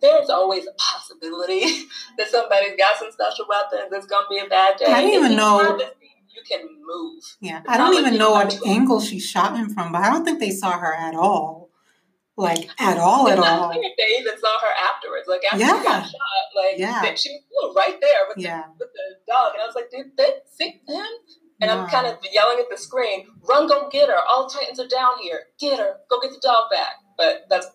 [0.00, 1.84] there's always a possibility
[2.18, 3.92] that somebody's got some special weapons.
[3.92, 4.86] It's gonna be a bad day.
[4.86, 7.22] I didn't even you know- have this thing, You can move.
[7.40, 7.62] yeah.
[7.68, 10.50] I don't even know what angle she shot him from, but I don't think they
[10.50, 11.61] saw her at all.
[12.36, 13.68] Like at all at It's all.
[13.72, 15.28] they even saw her afterwards.
[15.28, 15.78] Like after Yeah.
[15.78, 17.14] she got shot, like Yeah.
[17.14, 18.62] she was right there with Yeah.
[18.78, 21.06] the with the dog, and I was like, did they see him?
[21.60, 24.16] And I'm kind of yelling at the screen, run, go get her.
[24.28, 25.44] All Titans are down here.
[25.60, 25.96] Get her.
[26.10, 26.94] Go get the dog back.
[27.16, 27.68] But that's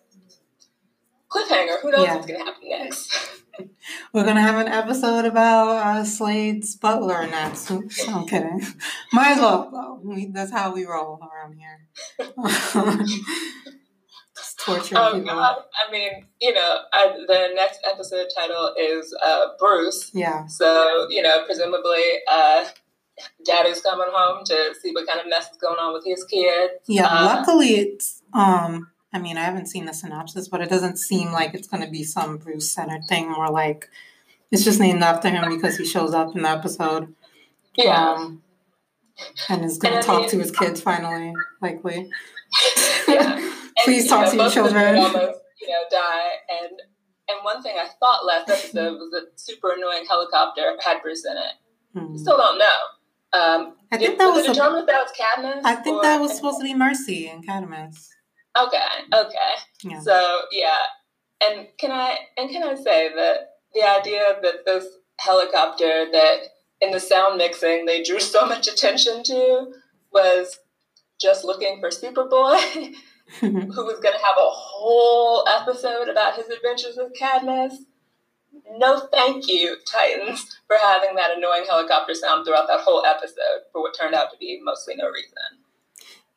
[1.30, 1.80] cliffhanger.
[1.80, 2.14] Who knows Yeah.
[2.16, 3.16] what's going to happen next?
[4.12, 7.68] We're gonna have an episode about uh, Slade's butler next.
[7.72, 8.64] Oops, I'm kidding.
[9.12, 10.16] Might as well though.
[10.30, 11.88] That's how we roll around here.
[14.76, 15.34] Just torture Oh, people.
[15.34, 15.56] God.
[15.86, 20.10] I mean, you know, I, the next episode title is uh, Bruce.
[20.14, 20.46] Yeah.
[20.46, 22.64] So, you know, presumably uh,
[23.44, 26.70] daddy's coming home to see what kind of mess is going on with his kid.
[26.86, 27.06] Yeah.
[27.06, 28.22] Uh, luckily, it's.
[28.32, 28.90] Um.
[29.10, 32.04] I mean, I haven't seen the synopsis, but it doesn't seem like it's gonna be
[32.04, 33.30] some Bruce centered thing.
[33.30, 33.88] More like
[34.50, 37.14] it's just named after him because he shows up in the episode.
[37.74, 38.12] Yeah.
[38.12, 38.42] Um,
[39.48, 42.10] and is And I talk mean- to his kids finally, likely.
[43.08, 43.54] yeah.
[43.84, 44.96] Please And, talk you to know, your of them children.
[44.96, 46.30] Almost, you know, die.
[46.62, 46.72] And
[47.30, 51.36] and one thing I thought last episode was that super annoying helicopter had Bruce in
[51.36, 51.98] it.
[51.98, 52.16] Hmm.
[52.16, 52.78] Still don't know.
[53.34, 55.64] Um, I did, think that was was a- that was Cadmus?
[55.64, 58.10] I think or- that was supposed to be Mercy and Cadmus.
[58.58, 58.78] Okay,
[59.14, 59.52] okay.
[59.84, 60.00] Yeah.
[60.00, 60.74] So yeah,
[61.46, 64.86] and can I and can I say that the idea that this
[65.18, 66.36] helicopter that
[66.80, 69.72] in the sound mixing they drew so much attention to
[70.12, 70.58] was
[71.20, 72.94] just looking for Superboy,
[73.40, 73.70] Mm-hmm.
[73.72, 77.82] who was going to have a whole episode about his adventures with Cadmus.
[78.76, 83.82] No, thank you, Titans, for having that annoying helicopter sound throughout that whole episode for
[83.82, 85.62] what turned out to be mostly no reason.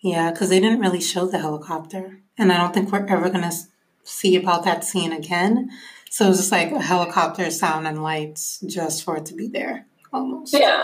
[0.01, 2.19] yeah, because they didn't really show the helicopter.
[2.37, 3.55] And I don't think we're ever going to
[4.03, 5.69] see about that scene again.
[6.09, 9.47] So it was just like a helicopter sound and lights just for it to be
[9.47, 10.53] there, almost.
[10.53, 10.83] Yeah.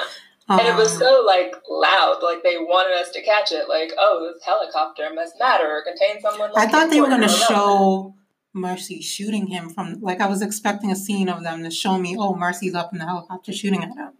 [0.50, 3.68] And it was Um, so like loud, like they wanted us to catch it.
[3.68, 6.52] Like, oh, this helicopter must matter or contain someone.
[6.54, 8.14] Like I thought they were going to important or relevant.
[8.14, 8.16] show
[8.58, 12.16] Mercy shooting him from, like, I was expecting a scene of them to show me,
[12.18, 14.14] oh, Mercy's up in the helicopter shooting at him.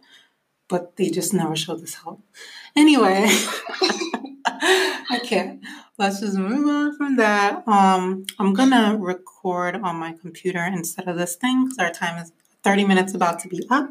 [0.68, 2.22] But they just never showed this help.
[2.76, 3.24] Anyway,
[4.46, 5.64] I can't.
[5.96, 7.66] Let's just move on from that.
[7.66, 12.22] Um, I'm going to record on my computer instead of this thing because our time
[12.22, 12.32] is
[12.68, 13.88] 30 minutes about to be up.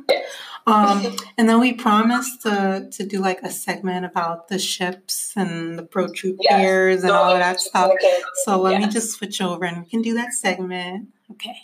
[0.68, 5.80] Um, and then we promised to, to do like a segment about the ships and
[5.80, 6.52] the pro troop Yes.
[6.54, 7.92] pairs and all of that stuff.
[7.94, 8.20] Okay.
[8.44, 11.08] So let me just switch over and we can do that segment.
[11.32, 11.56] Okay.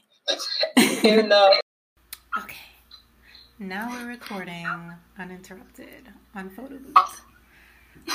[2.35, 2.57] Okay.
[3.59, 4.65] Now we're recording
[5.19, 7.21] uninterrupted on photo booth.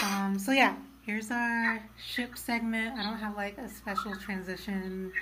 [0.02, 0.74] Um, so yeah,
[1.06, 2.98] here's our ship segment.
[2.98, 5.12] I don't have like a special transition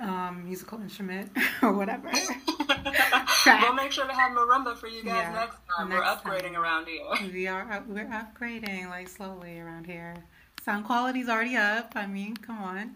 [0.00, 1.30] um, musical instrument
[1.62, 2.10] or whatever.
[3.46, 5.88] we'll make sure to have marimba for you guys Yeah, next time.
[5.88, 6.62] next We're upgrading time.
[6.62, 7.04] around here.
[7.32, 10.16] we are up- we're upgrading like slowly around here.
[10.64, 11.92] Sound quality's already up.
[11.94, 12.94] I mean, come on.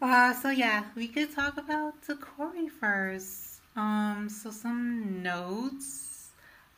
[0.00, 3.60] Uh, so yeah, we could talk about the Kory first.
[3.76, 6.28] Um, so some notes.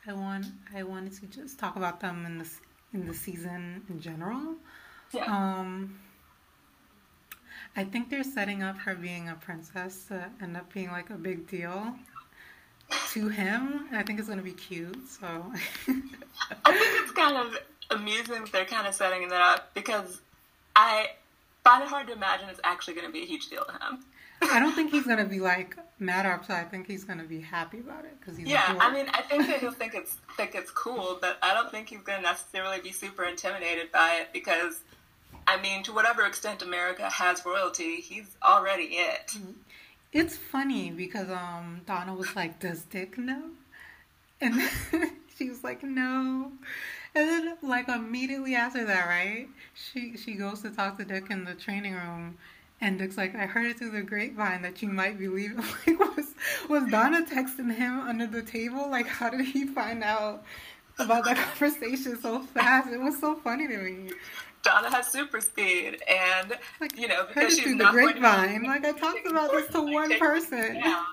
[0.07, 2.59] I want I wanted to just talk about them in this
[2.93, 4.55] in the season in general.
[5.13, 5.25] Yeah.
[5.25, 5.99] Um,
[7.75, 11.15] I think they're setting up her being a princess to end up being like a
[11.15, 11.95] big deal
[13.11, 13.87] to him.
[13.91, 14.97] I think it's gonna be cute.
[15.09, 15.27] So
[16.65, 17.57] I think it's kind of
[17.91, 20.21] amusing that they're kind of setting that up because
[20.75, 21.11] I
[21.63, 24.05] find it hard to imagine it's actually going to be a huge deal to him.
[24.41, 26.65] I don't think he's gonna be like mad or upset.
[26.65, 29.47] I think he's gonna be happy about it because he's Yeah, I mean, I think
[29.47, 32.79] that he'll think it's think it's cool, but I don't think he's going to necessarily
[32.79, 34.79] be super intimidated by it because,
[35.49, 39.35] I mean, to whatever extent America has royalty, he's already it.
[40.13, 43.49] It's funny because um Donna was like, "Does Dick know?"
[44.41, 44.61] And
[45.37, 46.51] she was like, no.
[47.15, 49.47] And then, like immediately after that, right?
[49.73, 52.37] She she goes to talk to Dick in the training room,
[52.79, 55.63] and Dick's like, I heard it through the grapevine that you might be leaving.
[55.87, 56.35] Like, was
[56.69, 58.87] was Donna texting him under the table?
[58.89, 60.43] Like, how did he find out
[60.99, 62.89] about that conversation so fast?
[62.89, 64.11] It was so funny to me.
[64.63, 68.63] Donna has super speed, and Like, you know because she's through the not going grapevine.
[68.63, 70.75] Like, I talked about this to one person.
[70.75, 71.05] Yeah,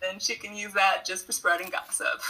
[0.00, 2.20] then she can use that just for spreading gossip.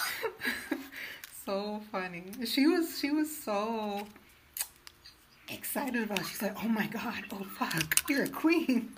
[1.46, 2.24] so funny.
[2.44, 4.06] She was she was so
[5.48, 6.20] excited about.
[6.20, 6.26] It.
[6.26, 7.24] She's like, "Oh my god!
[7.32, 8.08] Oh fuck!
[8.08, 8.92] You're a queen."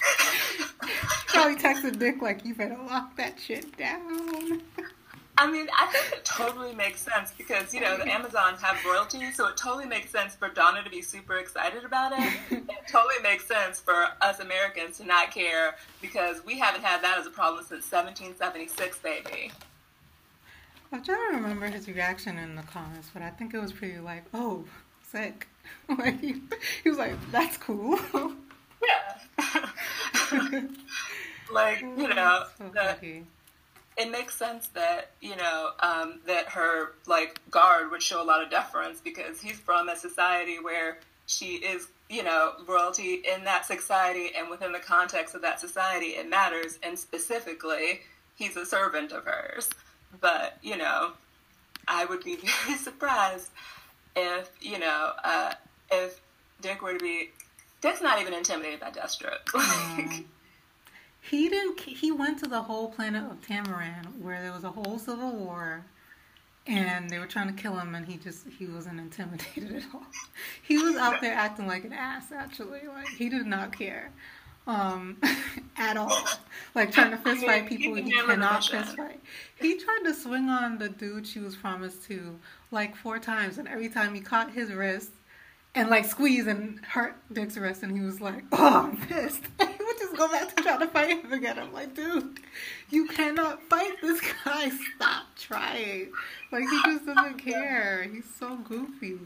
[1.28, 4.62] Probably texted Dick like, "You better lock that shit down."
[5.36, 9.32] I mean, I think it totally makes sense because, you know, the Amazon have royalty,
[9.32, 12.32] so it totally makes sense for Donna to be super excited about it.
[12.50, 17.18] it totally makes sense for us Americans to not care because we haven't had that
[17.18, 19.50] as a problem since 1776, baby.
[20.92, 23.98] I'm trying to remember his reaction in the comments, but I think it was pretty
[23.98, 24.64] like, "Oh,
[25.10, 25.48] sick."
[25.98, 26.36] like he,
[26.84, 27.98] he was like, "That's cool."
[28.86, 29.70] Yeah.
[31.52, 33.24] like, you oh, know, so the.
[33.96, 38.42] It makes sense that you know um, that her like guard would show a lot
[38.42, 43.66] of deference because he's from a society where she is you know royalty in that
[43.66, 46.78] society and within the context of that society it matters.
[46.82, 48.00] And specifically
[48.36, 49.70] he's a servant of hers.
[50.20, 51.12] But you know
[51.86, 53.50] i would be very surprised
[54.16, 55.52] if you know uh,
[55.90, 56.20] if
[56.60, 57.30] dick were to be
[57.80, 59.52] dick's not even intimidated by deathstroke.
[59.54, 60.24] Like
[61.30, 61.80] He didn't.
[61.80, 65.84] He went to the whole planet of Tamaran, where there was a whole civil war,
[66.66, 70.06] and they were trying to kill him, and he just he wasn't intimidated at all.
[70.62, 72.32] He was out there acting like an ass.
[72.32, 74.10] Actually, like he did not care
[74.66, 75.16] um,
[75.76, 76.26] at all.
[76.74, 79.20] Like trying to fist fight people he cannot fist fight.
[79.60, 82.38] He tried to swing on the dude she was promised to
[82.70, 85.10] like four times, and every time he caught his wrist
[85.74, 89.42] and like squeeze and hurt Dick's wrist, and he was like, "Oh, I'm pissed."
[89.94, 91.58] would just go back to try to fight him again.
[91.58, 92.38] I'm like, dude,
[92.90, 94.70] you cannot fight this guy.
[94.96, 96.12] Stop trying.
[96.52, 98.04] Like he just doesn't care.
[98.04, 99.18] He's so goofy.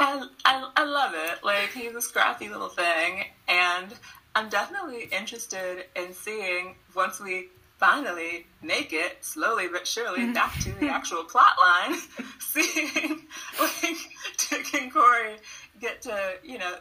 [0.00, 1.44] I, I, I love it.
[1.44, 3.24] Like, he's a scrappy little thing.
[3.48, 3.92] And
[4.36, 10.32] I'm definitely interested in seeing, once we finally make it, slowly but surely, mm-hmm.
[10.32, 11.98] back to the actual plot line,
[12.40, 13.22] seeing,
[13.60, 13.96] like,
[14.50, 15.36] Dick and Kory
[15.80, 16.74] get to, you know,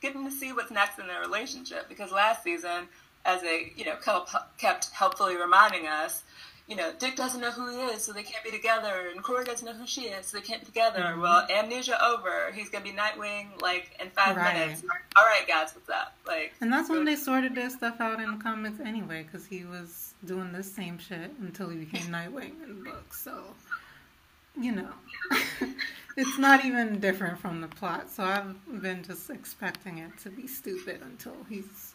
[0.00, 1.88] getting to see what's next in their relationship.
[1.88, 2.88] Because last season,
[3.24, 3.96] as they, you know,
[4.58, 6.24] kept helpfully reminding us,
[6.66, 9.44] you know, Dick doesn't know who he is, so they can't be together, and Kory
[9.44, 11.00] doesn't know who she is, so they can't be together.
[11.00, 11.20] Mhm.
[11.20, 12.50] Well, amnesia over.
[12.52, 14.54] He's gonna be Nightwing like in five Right.
[14.54, 14.82] minutes.
[15.16, 16.16] All right, guys, what's up?
[16.26, 19.64] Like, And that's when they sorted their stuff out in the comics anyway, because he
[19.64, 23.12] was doing this same shit until he became Nightwing in the book.
[23.12, 23.54] So,
[24.58, 24.88] you know,
[26.16, 28.08] it's not even different from the plot.
[28.10, 31.92] So I've been just expecting it to be stupid until he's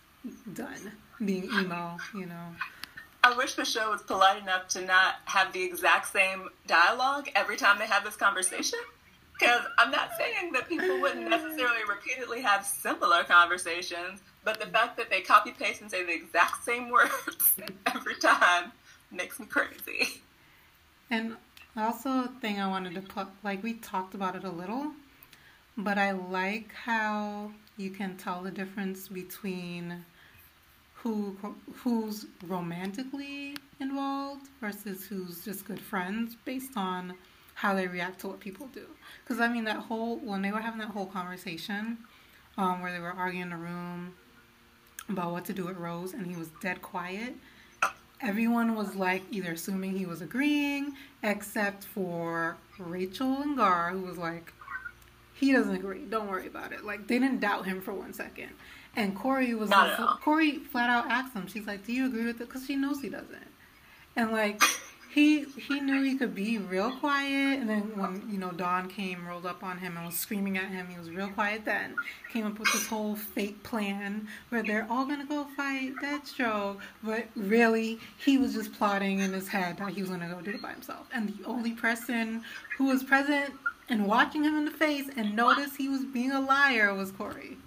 [0.53, 0.91] done
[1.25, 2.55] being emo, you know.
[3.23, 7.58] I wish the show was polite enough to not have the exact same dialogue every
[7.58, 8.79] time they have this conversation.
[9.38, 14.97] Because I'm not saying that people wouldn't necessarily repeatedly have similar conversations, but the fact
[14.97, 17.55] that they copy paste and say the exact same words
[17.86, 18.71] every time
[19.12, 20.21] makes me crazy.
[21.10, 21.38] And
[21.75, 24.91] also a thing I wanted to put, like we talked about it a little,
[25.77, 30.05] but I like how you can tell the difference between
[31.01, 31.35] who
[31.75, 37.13] who's romantically involved versus who's just good friends based on
[37.53, 38.85] how they react to what people do.
[39.23, 41.97] Because I mean that whole when they were having that whole conversation,
[42.57, 44.13] um, where they were arguing in the room
[45.07, 47.35] about what to do with Rose, and he was dead quiet
[48.21, 54.17] everyone was like either assuming he was agreeing, except for Rachel and Gar, who was
[54.17, 54.53] like,
[55.33, 56.03] he doesn't agree.
[56.05, 56.83] Don't worry about it.
[56.83, 58.49] Like they didn't doubt him for one second.
[58.99, 60.19] And Kory was Not like.
[60.19, 61.47] Kory flat out asked him.
[61.47, 63.47] She's like, "Do you agree with it?" Because she knows he doesn't.
[64.17, 64.62] And like
[65.09, 67.59] he he knew he could be real quiet.
[67.62, 70.69] And then when you know Dawn came, rolled up on him and was screaming at
[70.69, 71.63] him, he was real quiet.
[71.63, 71.95] Then
[72.33, 77.25] came up with this whole fake plan where they're all gonna go fight Deathstroke, but
[77.37, 80.62] really he was just plotting in his head that he was gonna go do it
[80.62, 81.08] by himself.
[81.13, 82.43] And the only person
[82.77, 83.54] who was present
[83.87, 87.58] and watching him in the face and noticed he was being a liar was Kory.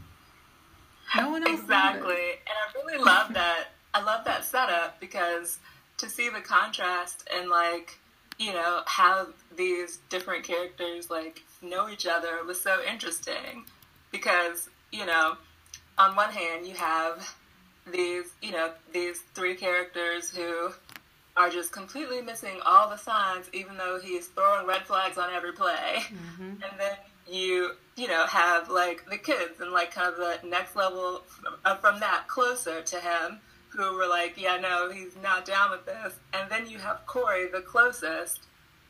[1.17, 2.15] No one else Exactly.
[2.15, 3.69] And I really love that.
[3.95, 5.59] I love that setup because
[5.99, 7.99] to see the contrast and like,
[8.39, 13.65] you know, how these different characters like know each other was so interesting
[14.11, 15.37] because, you know,
[15.99, 17.35] on one hand you have
[17.91, 20.71] these, you know, these three characters who
[21.37, 25.53] are just completely missing all the signs, even though he's throwing red flags on every
[25.53, 25.99] play.
[25.99, 26.43] Mm-hmm.
[26.43, 26.97] And then
[27.33, 31.23] you, you know, have like the kids and like kind of the next level
[31.65, 35.87] uh, from that closer to him who were like, yeah, no, he's not down with
[35.87, 36.15] this.
[36.35, 38.41] And then you have Kory, the closest,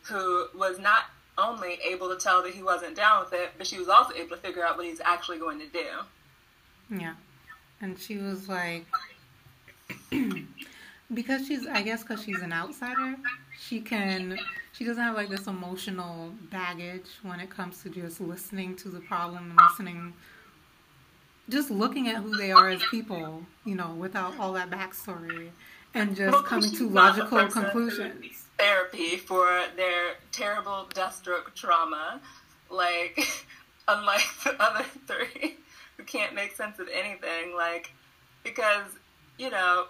[0.03, 1.05] who was not
[1.39, 4.31] only able to tell that he wasn't down with it, but she was also able
[4.31, 6.99] to figure out what he's actually going to do.
[6.99, 7.15] Yeah.
[7.81, 8.87] And she was like,
[11.15, 13.17] because she's, I guess, because she's an outsider,
[13.59, 14.39] she can,
[14.83, 18.99] she doesn't have like this emotional baggage when it comes to just listening to the
[18.99, 20.13] problem and listening,
[21.49, 25.51] just looking at who they are as people, you know, without all that backstory
[25.95, 28.49] and just well, coming to logical conclusions.
[28.59, 32.21] Therapy for their terrible Deathstroke trauma,
[32.69, 33.25] like
[33.87, 35.59] unlike the other three
[35.97, 37.93] who can't make sense of anything, like
[38.43, 38.99] because
[39.39, 39.85] you know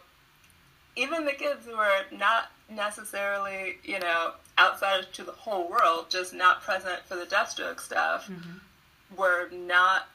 [0.97, 6.35] even the kids who are not necessarily you know outsiders to the whole world, just
[6.35, 9.17] not present for the Deathstroke stuff, mm-hmm.
[9.17, 10.09] were not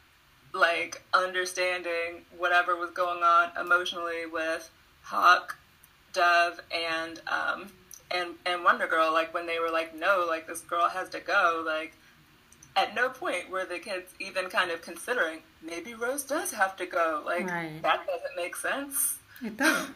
[0.54, 4.70] like understanding whatever was going on emotionally with
[5.04, 5.58] Hawk
[6.14, 7.72] Dove and um,
[8.12, 11.20] and and Wonder Girl, like when they were like, no, like this girl has to
[11.20, 11.94] go, like
[12.76, 16.86] at no point were the kids even kind of considering maybe Rose does have to
[16.86, 17.24] go.
[17.26, 17.82] Like right.
[17.82, 19.17] that doesn't make sense.
[19.44, 19.94] It doesn't.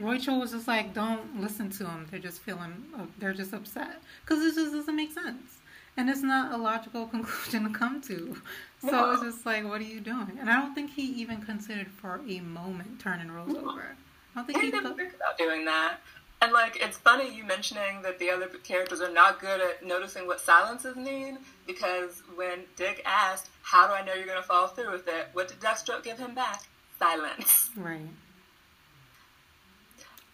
[0.00, 2.06] Rachel was just like, don't listen to them.
[2.10, 5.58] They're just feeling, uh, they're just upset because it just doesn't make sense,
[5.96, 8.36] and it's not a logical conclusion to come to.
[8.80, 9.12] So no.
[9.12, 10.38] it's just like, what are you doing?
[10.40, 13.58] And I don't think he even considered for a moment turning Rose no.
[13.60, 13.94] over.
[14.34, 15.98] I don't think he didn't think about doing that.
[16.40, 20.26] And like, it's funny you mentioning that the other characters are not good at noticing
[20.26, 24.66] what silences mean because when Dick asked, "How do I know you're going to follow
[24.66, 26.62] through with it?" What did Deathstroke give him back?
[26.98, 27.70] Silence.
[27.76, 28.08] Right.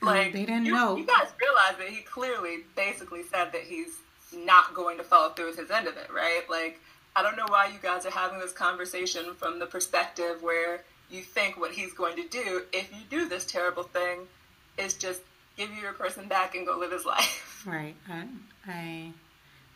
[0.03, 0.97] Um, like they didn't you, know.
[0.97, 3.99] You guys realize that he clearly, basically said that he's
[4.35, 6.43] not going to follow through with his end of it, right?
[6.49, 6.81] Like,
[7.17, 11.23] I don't know why you guys are having this conversation from the perspective where you
[11.23, 14.21] think what he's going to do if you do this terrible thing
[14.77, 15.23] is just
[15.57, 17.65] give you your person back and go live his life.
[17.67, 17.97] Right.
[18.09, 18.25] I,
[18.67, 19.13] I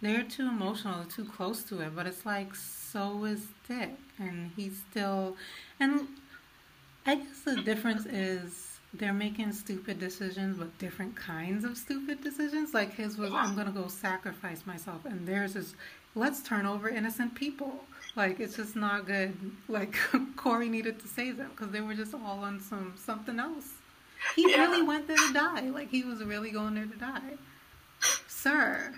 [0.02, 4.82] they're too emotional, too close to it, but it's like so is Dick, and he's
[4.90, 5.36] still,
[5.78, 6.08] and
[7.06, 12.74] I guess the difference is they're making stupid decisions, but different kinds of stupid decisions.
[12.74, 15.74] Like his was, I'm gonna go sacrifice myself, and theirs is,
[16.14, 17.84] let's turn over innocent people.
[18.16, 19.34] Like it's just not good.
[19.68, 19.95] Like
[20.36, 23.68] Kory needed to save them because they were just all on some something else.
[24.36, 24.59] He yeah.
[24.59, 25.70] really went there to die.
[25.70, 27.36] Like he was really going there to die.
[28.28, 28.93] Sir.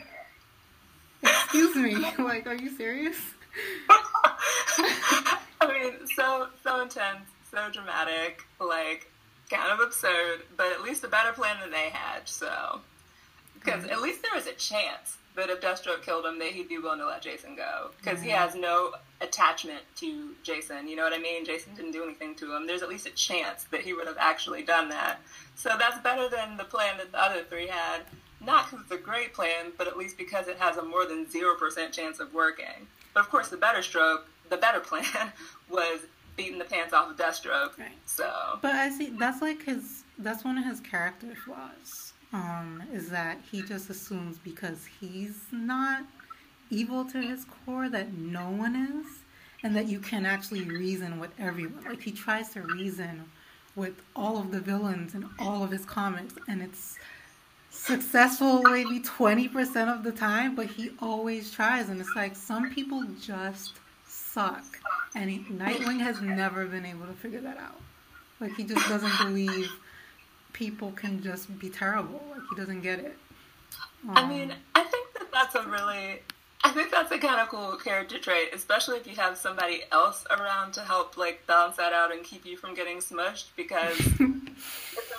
[1.22, 1.94] Excuse me.
[2.18, 3.16] like, are you serious?
[3.88, 5.38] I
[5.68, 9.10] mean, so so intense, so dramatic, like
[9.50, 12.28] kind of absurd, but at least a better plan than they had.
[12.28, 12.80] So,
[13.54, 13.92] because mm-hmm.
[13.92, 17.00] at least there was a chance that if Deathstroke killed him, that he'd be willing
[17.00, 18.28] to let Jason go because mm-hmm.
[18.28, 20.86] he has no attachment to Jason.
[20.88, 21.44] You know what I mean?
[21.44, 22.66] Jason didn't do anything to him.
[22.66, 25.20] There's at least a chance that he would have actually done that.
[25.56, 28.02] So that's better than the plan that the other three had.
[28.40, 31.30] Not because it's a great plan, but at least because it has a more than
[31.30, 32.86] zero percent chance of working.
[33.12, 35.32] But of course, the better stroke, the better plan
[35.68, 36.00] was
[36.36, 37.78] beating the pants off of Deathstroke.
[37.78, 37.92] Right.
[38.06, 40.02] So, but I see that's like his.
[40.18, 46.04] That's one of his character flaws um, is that he just assumes because he's not
[46.70, 49.06] evil to his core that no one is,
[49.62, 51.84] and that you can actually reason with everyone.
[51.84, 53.24] Like he tries to reason
[53.76, 56.98] with all of the villains in all of his comics, and it's
[57.70, 61.88] successful maybe 20% of the time, but he always tries.
[61.88, 63.74] And it's like some people just
[64.06, 64.64] suck.
[65.14, 67.80] And he, Nightwing has never been able to figure that out.
[68.40, 69.70] Like he just doesn't believe
[70.52, 72.20] people can just be terrible.
[72.30, 73.16] Like he doesn't get it.
[74.08, 76.20] Um, I mean, I think that that's a really,
[76.62, 80.24] I think that's a kind of cool character trait, especially if you have somebody else
[80.30, 83.46] around to help like balance that out and keep you from getting smushed.
[83.56, 84.20] Because it's a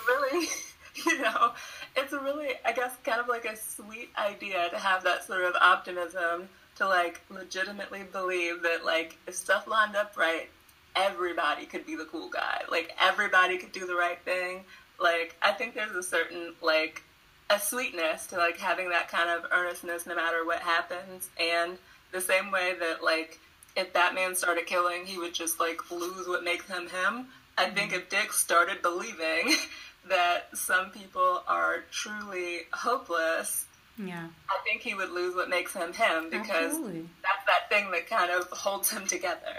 [0.06, 0.46] really,
[1.06, 1.52] you know,
[1.96, 5.44] it's a really, I guess, kind of like a sweet idea to have that sort
[5.44, 10.48] of optimism to like legitimately believe that like if stuff lined up right,
[10.94, 12.62] everybody could be the cool guy.
[12.70, 14.64] Like everybody could do the right thing
[14.98, 17.02] like I think there's a certain like
[17.50, 21.78] a sweetness to like having that kind of earnestness no matter what happens and
[22.12, 23.38] the same way that like
[23.76, 27.26] if Batman started killing he would just like lose what makes him him.
[27.58, 27.74] I mm-hmm.
[27.74, 29.54] think if Dick started believing
[30.08, 33.65] that some people are truly hopeless,
[33.98, 34.26] yeah.
[34.48, 37.08] I think he would lose what makes him him because Absolutely.
[37.22, 39.56] that's that thing that kind of holds him together.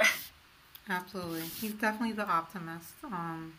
[0.89, 1.41] Absolutely.
[1.41, 2.93] He's definitely the optimist.
[3.03, 3.53] Um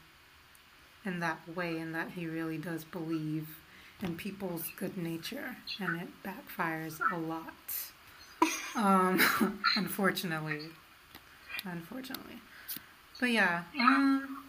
[1.04, 3.48] in that way in that he really does believe
[4.02, 7.52] in people's good nature, and it backfires a lot.
[8.76, 10.60] Um, unfortunately,
[11.64, 12.36] unfortunately.
[13.18, 14.44] But yeah, um,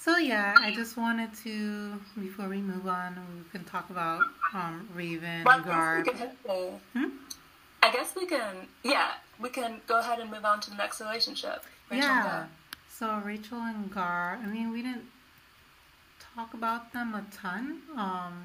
[0.00, 4.22] so yeah, I just wanted to before we move on, we can talk about
[4.54, 6.02] um, Raven Well, and I Gar.
[6.02, 7.08] guess we can hit Hmm?
[7.82, 11.00] I guess we can, yeah, we can go ahead and move on to the next
[11.00, 11.64] relationship.
[11.90, 12.46] Rachel Yeah.
[12.90, 14.38] So Rachel and Gar.
[14.42, 15.04] I mean, we didn't
[16.34, 17.78] talk about them a ton.
[17.96, 18.44] Um,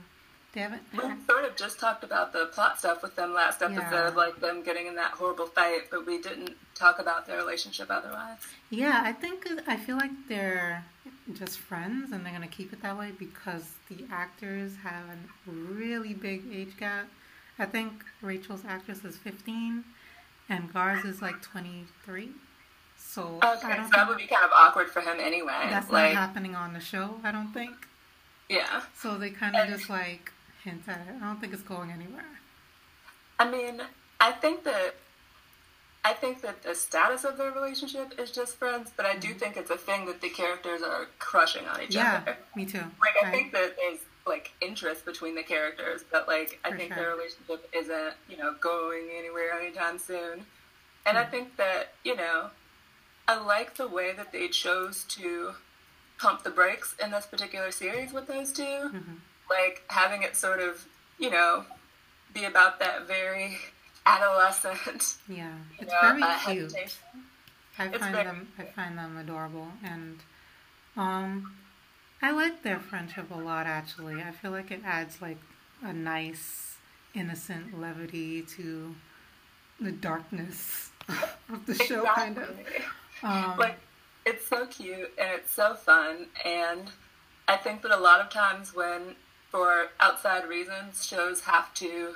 [0.54, 0.84] they haven't.
[0.94, 4.12] We sort of just talked about the plot stuff with them last episode, Yeah.
[4.16, 8.38] like them getting in that horrible fight, but we didn't talk about their relationship otherwise.
[8.70, 10.86] Yeah, I think I feel like they're
[11.34, 16.14] just friends, and they're gonna keep it that way because the actors have a really
[16.14, 17.08] big age gap.
[17.58, 19.84] I think Rachel's actress is 15,
[20.50, 22.30] and Gar's is like 23.
[22.98, 25.68] So Okay, so that would be kind of awkward for him anyway.
[25.70, 27.20] that's like, not happening on the show.
[27.24, 27.74] I don't think.
[28.50, 28.82] yeah.
[28.98, 30.32] So they kind of just like
[30.64, 31.16] hint at it.
[31.22, 32.26] I don't think it's going anywhere.
[33.40, 33.82] I mean,
[34.20, 34.96] I think that
[36.06, 39.56] I think that the status of their relationship is just friends, but I do think
[39.56, 41.98] it's a thing that the characters are crushing on each Mm-hmm.
[41.98, 42.38] Yeah, other.
[42.56, 42.80] me too.
[42.80, 43.32] Like I Right.
[43.32, 47.04] think that there's like interest between the characters, but like I For think sure.
[47.04, 50.46] their relationship isn't, you know, going anywhere anytime soon.
[51.06, 51.32] And I Hmm.
[51.32, 52.50] think that, you know,
[53.28, 55.54] I like the way that they chose to
[56.20, 59.20] pump the brakes in this particular series with those 2 Mhm.
[59.50, 60.86] Like having it sort of,
[61.18, 61.66] you know,
[62.34, 63.58] be about that very
[64.06, 66.72] adolescent, Yeah, it's know, very uh, cute.
[66.72, 67.00] hesitation.
[67.80, 70.20] I It's find them I find them adorable and
[70.96, 71.56] um
[72.22, 74.22] I like their friendship a lot actually.
[74.22, 75.38] I feel like it adds like
[75.82, 76.76] a nice
[77.14, 78.96] innocent levity to
[79.80, 80.92] the darkness
[81.50, 82.58] of the show kind of.
[83.24, 83.78] Um like
[84.26, 86.90] it's so cute and it's so fun and
[87.48, 89.16] i think that a lot of times when
[89.50, 92.16] for outside reasons shows have to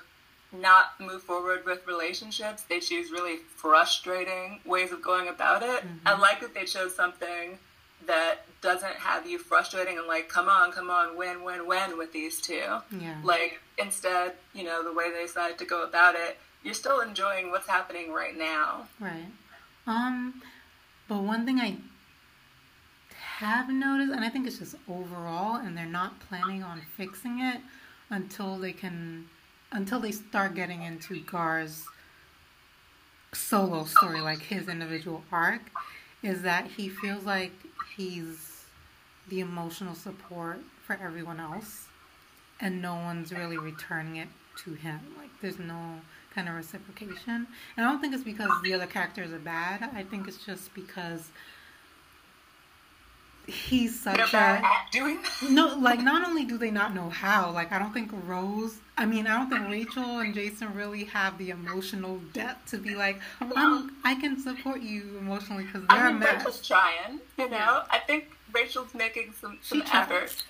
[0.51, 2.63] not move forward with relationships.
[2.63, 5.83] They choose really frustrating ways of going about it.
[6.05, 7.59] I like that they chose something
[8.05, 12.13] that doesn't have you frustrating and like come on come on win win win with
[12.13, 12.63] these two.
[12.97, 13.17] Yeah.
[13.23, 17.49] like instead you know the way they decide to go about it you're still enjoying
[17.49, 18.87] what's happening right now.
[18.99, 19.25] Right.
[19.85, 20.41] Um,
[21.07, 21.77] but one thing I
[23.37, 27.61] have noticed, and I think it's just overall, and they're not planning on fixing it
[28.09, 29.29] until they can,
[29.71, 31.85] until they start getting into Gar's
[33.33, 35.61] solo story, like his individual arc,
[36.23, 37.51] is that he feels like
[37.95, 38.65] he's
[39.29, 41.87] the emotional support for everyone else,
[42.59, 44.29] and no one's really returning it
[44.63, 44.99] to him.
[45.17, 45.99] Like, there's no
[46.33, 47.47] kind of reciprocation.
[47.75, 49.89] And I don't think it's because the other characters are bad.
[49.93, 51.29] I think it's just because
[53.47, 55.77] he's they're such bad a at doing that no.
[55.77, 57.51] Like, not only do they not know how.
[57.51, 58.77] Like, I don't think Rose.
[58.97, 62.95] I mean, I don't think Rachel and Jason really have the emotional depth to be
[62.95, 66.37] like, I'm, I can support you emotionally because they're I mean, mess.
[66.37, 67.83] Rachel's trying, you know.
[67.89, 70.03] I think Rachel's making some, She some tries.
[70.11, 70.43] effort.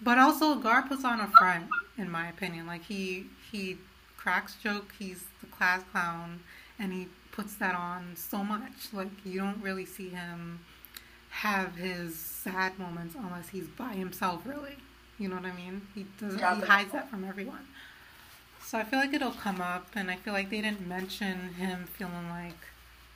[0.00, 1.66] But also, Gar puts on a front,
[1.98, 2.66] in my opinion.
[2.66, 3.78] Like he he
[4.16, 4.92] cracks joke.
[4.98, 6.40] He's the class clown,
[6.78, 8.92] and he puts that on so much.
[8.92, 10.60] Like you don't really see him
[11.32, 14.42] have his sad moments unless he's by himself.
[14.44, 14.76] Really,
[15.18, 15.82] you know what I mean?
[15.94, 16.38] He doesn't.
[16.38, 17.66] Yeah, he hides that from everyone.
[18.64, 21.86] So I feel like it'll come up, and I feel like they didn't mention him
[21.86, 22.58] feeling like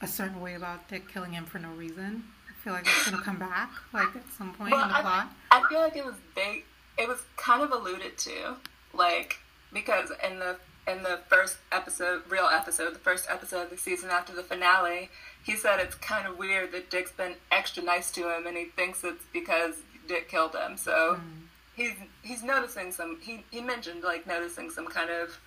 [0.00, 2.24] a certain way about Dick killing him for no reason.
[2.48, 5.00] I feel like it's gonna come back, like at some point Well, in the I,
[5.02, 5.32] plot.
[5.50, 6.64] I feel like it was big.
[6.98, 8.56] It was kind of alluded to,
[8.92, 9.38] like
[9.72, 10.56] because in the
[10.88, 15.10] in the first episode, real episode, the first episode of the season after the finale,
[15.46, 18.64] he said it's kind of weird that Dick's been extra nice to him, and he
[18.66, 19.76] thinks it's because
[20.08, 20.76] Dick killed him.
[20.76, 21.20] So
[21.76, 23.18] he's he's noticing some.
[23.20, 25.38] He he mentioned like noticing some kind of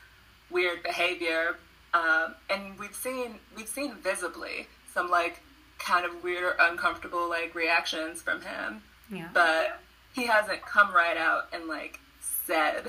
[0.49, 1.57] weird behavior,
[1.93, 5.41] um, and we've seen we've seen visibly some like
[5.77, 9.29] kind of weird or uncomfortable like reactions from him Yeah.
[9.33, 9.79] but
[10.13, 12.87] he hasn't come right out and like said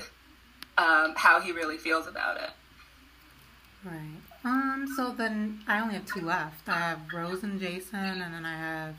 [0.77, 2.49] um, how he really feels about it.
[3.85, 4.19] Right.
[4.43, 4.87] Um.
[4.95, 6.67] So then I only have two left.
[6.67, 8.95] I have Rose and Jason, and then I have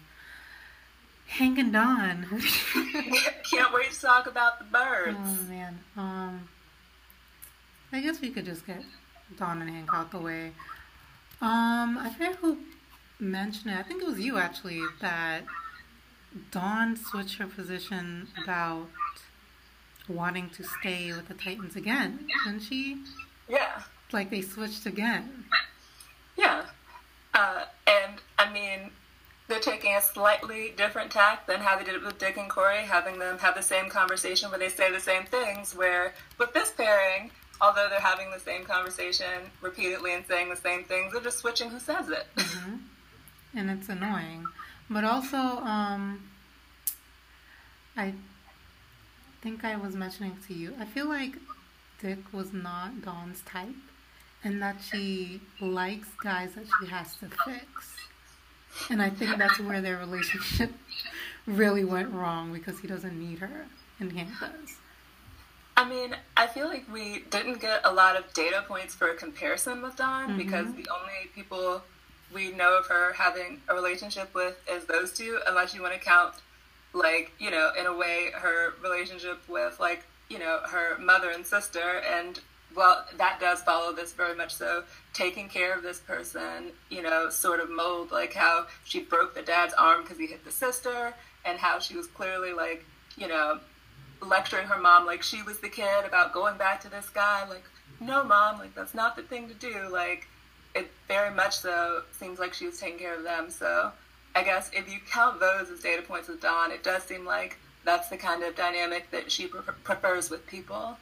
[1.27, 2.27] Hank and Dawn.
[3.51, 5.19] Can't wait to talk about the birds.
[5.21, 5.79] oh man.
[5.97, 6.49] Um.
[7.93, 8.83] I guess we could just get
[9.39, 10.53] Dawn and Hank out the way.
[11.41, 11.99] Um.
[11.99, 12.59] I forget who
[13.19, 13.79] mentioned it.
[13.79, 15.43] I think it was you actually that
[16.51, 18.89] Dawn switched her position about
[20.09, 22.99] wanting to stay with the Titans again, didn't she?
[23.49, 23.83] Yeah,
[24.13, 25.45] Like they switched again.
[26.37, 26.65] yeah.
[27.35, 28.91] Uh, and I mean,
[29.49, 32.79] they're taking a slightly different tack than how they did it with Dick and Kory,
[32.79, 35.75] having them have the same conversation where they say the same things.
[35.75, 40.85] Where with this pairing, although they're having the same conversation repeatedly and saying the same
[40.85, 42.27] things, they're just switching who says it.
[42.37, 42.77] Mm-hmm.
[43.55, 44.47] And it's annoying.
[44.89, 46.23] But also, um,
[47.97, 48.15] I
[49.43, 51.37] think I was mentioning to you, I feel like
[52.01, 53.75] Dick was not Dawn's type,
[54.45, 57.97] and that she likes guys that she has to fix.
[58.91, 60.73] And I think that's where their relationship
[61.47, 63.67] really went wrong because he doesn't need her
[64.01, 64.77] and Hank does.
[65.77, 69.15] I mean, I feel like we didn't get a lot of data points for a
[69.15, 70.39] comparison with Dawn mm-hmm.
[70.39, 71.83] because the only people
[72.33, 76.01] we know of her having a relationship with is those two, unless you want to
[76.01, 76.35] count,
[76.93, 81.47] like, you know, in a way, her relationship with, like, you know, her mother and
[81.47, 82.03] sister.
[82.11, 82.41] And,
[82.75, 84.85] well, that does follow this very much so.
[85.13, 89.43] Taking care of this person, you know, sort of mold, like how she broke the
[89.43, 91.15] dad's arm because he hit the sister,
[91.45, 92.85] and how she was clearly, like,
[93.17, 93.61] you know,
[94.21, 97.47] lecturing her mom like she was the kid about going back to this guy.
[97.49, 97.65] Like,
[98.01, 99.89] no, mom, like, that's not the thing to do.
[99.91, 100.29] Like,
[100.75, 103.51] it very much so seems like she was taking care of them.
[103.51, 103.93] So
[104.35, 107.59] I guess if you count those as data points with Dawn, it does seem like
[107.85, 110.97] that's the kind of dynamic that she pre- prefers with people,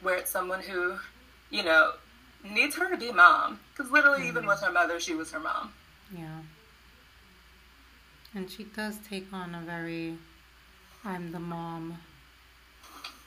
[0.00, 0.94] where it's someone who,
[1.52, 1.92] you know,
[2.42, 3.60] needs her to be mom.
[3.70, 4.28] Because literally, mm-hmm.
[4.28, 5.72] even with her mother, she was her mom.
[6.16, 6.40] Yeah.
[8.34, 10.16] And she does take on a very
[11.04, 11.98] I'm the mom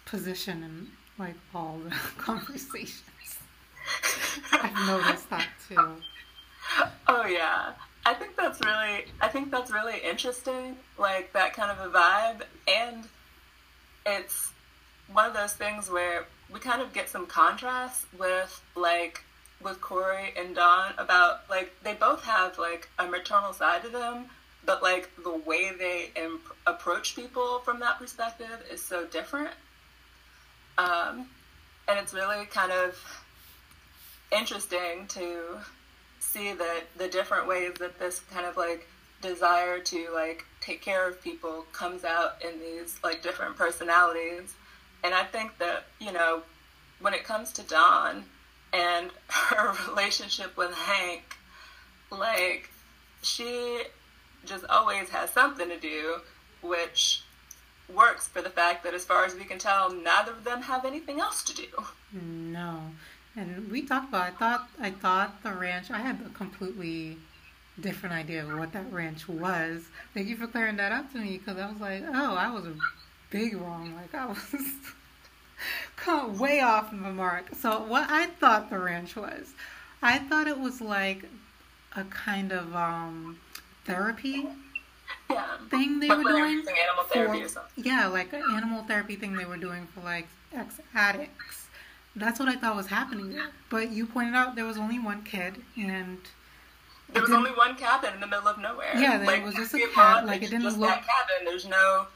[0.06, 3.04] position in like all the conversations.
[4.52, 5.96] I've noticed that too.
[7.08, 7.74] Oh yeah.
[8.08, 12.42] I think that's really I think that's really interesting, like that kind of a vibe
[12.68, 13.06] and
[14.06, 14.52] it's
[15.12, 19.24] one of those things where we kind of get some contrast with like
[19.62, 24.26] with Kory and Dawn about like they both have like a maternal side to them,
[24.66, 29.52] but like the way they imp- approach people from that perspective is so different.
[30.78, 31.28] Um,
[31.88, 32.98] and it's really kind of
[34.32, 35.60] interesting to
[36.20, 38.88] see that the different ways that this kind of like
[39.22, 44.54] desire to like take care of people comes out in these like different personalities.
[45.06, 46.42] And I think that, you know,
[47.00, 48.24] when it comes to Dawn
[48.74, 51.38] and her relationship with Hank,
[52.10, 52.72] like
[53.22, 53.84] she
[54.46, 56.16] just always has something to do,
[56.64, 57.22] which
[57.94, 60.86] works for the fact that as far as we can tell, neither of them have
[60.86, 61.68] anything else to do.
[62.12, 62.82] No.
[63.36, 64.24] And we talked about.
[64.24, 64.70] I thought.
[64.80, 65.92] I thought the ranch.
[65.92, 67.18] I had a completely
[67.80, 69.84] different idea of what that ranch was.
[70.16, 72.66] Thank you for clearing that up to me because I was like, oh, I was
[73.30, 73.94] big wrong.
[73.96, 74.56] Like I was
[75.96, 77.56] caught way off the mark.
[77.56, 79.54] So what I thought the ranch was,
[80.02, 81.26] I thought it was like
[81.96, 83.40] a kind of um,
[83.86, 84.48] therapy
[85.30, 85.58] yeah.
[85.70, 86.64] thing they were doing.
[87.12, 87.36] For,
[87.78, 91.68] yeah, like an animal therapy thing they were doing for like ex addicts.
[92.16, 93.50] That's what I thought was happening there.
[93.70, 96.18] But you pointed out there was only one kid, and
[97.12, 98.92] there was only one cabin in the middle of nowhere.
[98.96, 100.28] Yeah, there like, was just a cabin.
[100.28, 100.90] Like it didn't just look.
[100.90, 101.46] That cabin.
[101.46, 102.08] There's no,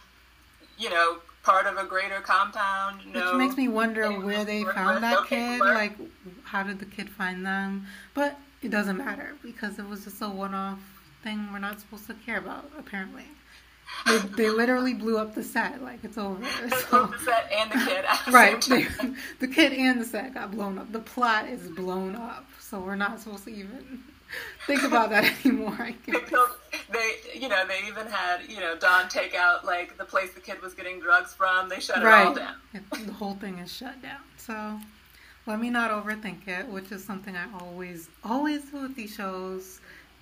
[0.80, 3.02] you know, part of a greater compound.
[3.14, 5.60] No, Which makes me wonder where they found that kid.
[5.60, 5.98] Like,
[6.44, 7.86] how did the kid find them?
[8.14, 10.80] But it doesn't matter because it was just a one-off
[11.24, 13.26] thing we're not supposed to care about, apparently.
[14.06, 15.82] They, they literally blew up the set.
[15.84, 16.44] Like it's over.
[16.90, 17.08] So.
[17.08, 18.06] the set and the kid.
[18.32, 18.62] right.
[18.62, 18.88] They,
[19.40, 20.92] the kid and the set got blown up.
[20.92, 22.46] The plot is blown up.
[22.60, 24.04] So we're not supposed to even
[24.66, 25.76] think about that anymore.
[25.80, 26.30] I guess.
[26.92, 30.40] They, you know, they even had, you know, Dawn take out like the place the
[30.40, 31.70] kid was getting drugs from.
[31.70, 32.24] They shut right.
[32.24, 32.56] it all down.
[33.06, 34.22] The whole thing is shut down.
[34.38, 34.80] So
[35.46, 39.80] let me not overthink it, which is something I always, always do with these shows.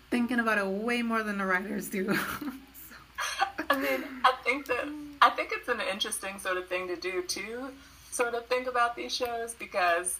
[0.09, 2.07] Thinking about it way more than the writers do.
[3.69, 4.87] I mean, I think that
[5.21, 7.69] I think it's an interesting sort of thing to do too,
[8.11, 10.19] sort of think about these shows because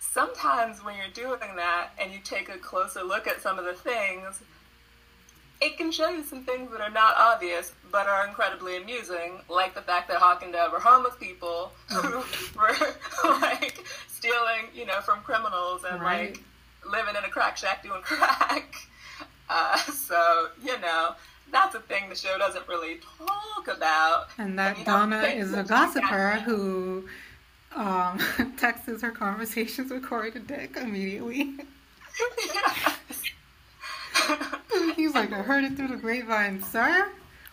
[0.00, 3.74] sometimes when you're doing that and you take a closer look at some of the
[3.74, 4.40] things,
[5.60, 9.74] it can show you some things that are not obvious but are incredibly amusing, like
[9.74, 12.22] the fact that Hawk and Dove are homeless people who
[12.58, 12.76] were
[13.40, 16.30] like stealing, you know, from criminals and right.
[16.30, 16.42] like
[16.90, 18.74] living in a crack shack doing crack.
[19.48, 21.14] Uh, so you know,
[21.50, 24.28] that's a thing the show doesn't really talk about.
[24.38, 27.08] And that and, Donna is a gossiper who
[27.76, 28.18] um,
[28.58, 31.54] texts her conversations with Kory to Dick immediately.
[34.96, 37.10] He's like, I heard it through the grapevine, sir.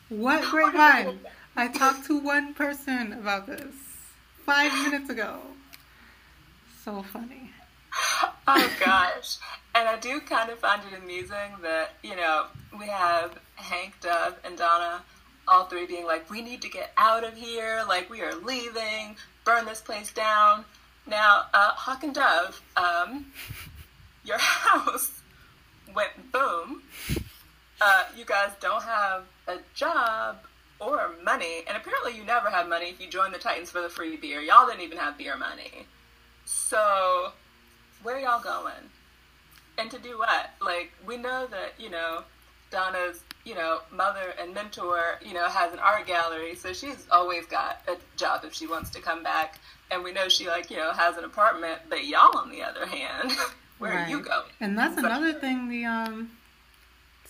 [0.09, 1.19] What grapevine?
[1.55, 3.75] I talked to one person about this
[4.45, 5.39] five minutes ago.
[6.83, 7.51] So funny.
[8.47, 9.37] oh gosh.
[9.75, 12.45] And I do kind of find it amusing that, you know,
[12.79, 15.03] we have Hank, Dove, and Donna
[15.47, 19.15] all three being like, we need to get out of here, like we are leaving,
[19.45, 20.65] burn this place down.
[21.05, 23.27] Now, uh, Hawk and Dove, um,
[24.25, 25.21] your house
[25.93, 26.83] went boom.
[27.81, 30.37] Uh, you guys don't have a job
[30.79, 33.89] or money, and apparently you never have money if you join the Titans for the
[33.89, 34.41] free beer.
[34.41, 35.85] Y'all didn't even have beer money.
[36.45, 37.31] So,
[38.01, 38.89] where y'all going?
[39.77, 40.51] And to do what?
[40.61, 42.23] Like, we know that, you know,
[42.69, 47.45] Donna's, you know, mother and mentor, you know, has an art gallery, so she's always
[47.45, 49.59] got a job if she wants to come back.
[49.91, 52.85] And we know she, like, you know, has an apartment, but y'all, on the other
[52.85, 53.31] hand,
[53.79, 54.07] where right.
[54.07, 54.49] are you going?
[54.61, 56.31] And that's so, another thing the, um,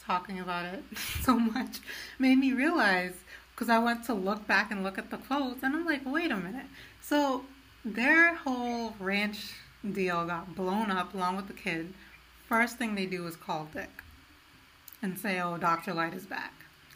[0.05, 0.83] talking about it
[1.21, 1.79] so much
[2.19, 3.13] made me realize
[3.55, 6.31] because I went to look back and look at the quotes, and I'm like, wait
[6.31, 6.65] a minute.
[7.01, 7.45] So
[7.83, 9.53] their whole ranch
[9.91, 11.93] deal got blown up along with the kid.
[12.47, 14.02] First thing they do is call Dick
[15.03, 15.93] and say, oh, Dr.
[15.93, 16.53] Light is back.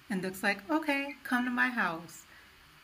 [0.09, 2.23] And Dick's like, okay, come to my house.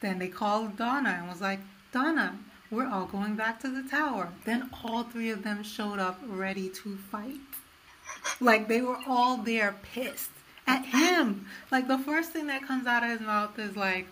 [0.02, 1.62] Then they called Donna and was like,
[1.94, 2.38] Donna,
[2.70, 4.30] we're all going back to the tower.
[4.46, 7.40] Then all three of them showed up ready to fight.
[8.42, 10.32] Like they were all there pissed
[10.68, 11.48] at him.
[11.72, 14.08] Like the first thing that comes out of his mouth is like,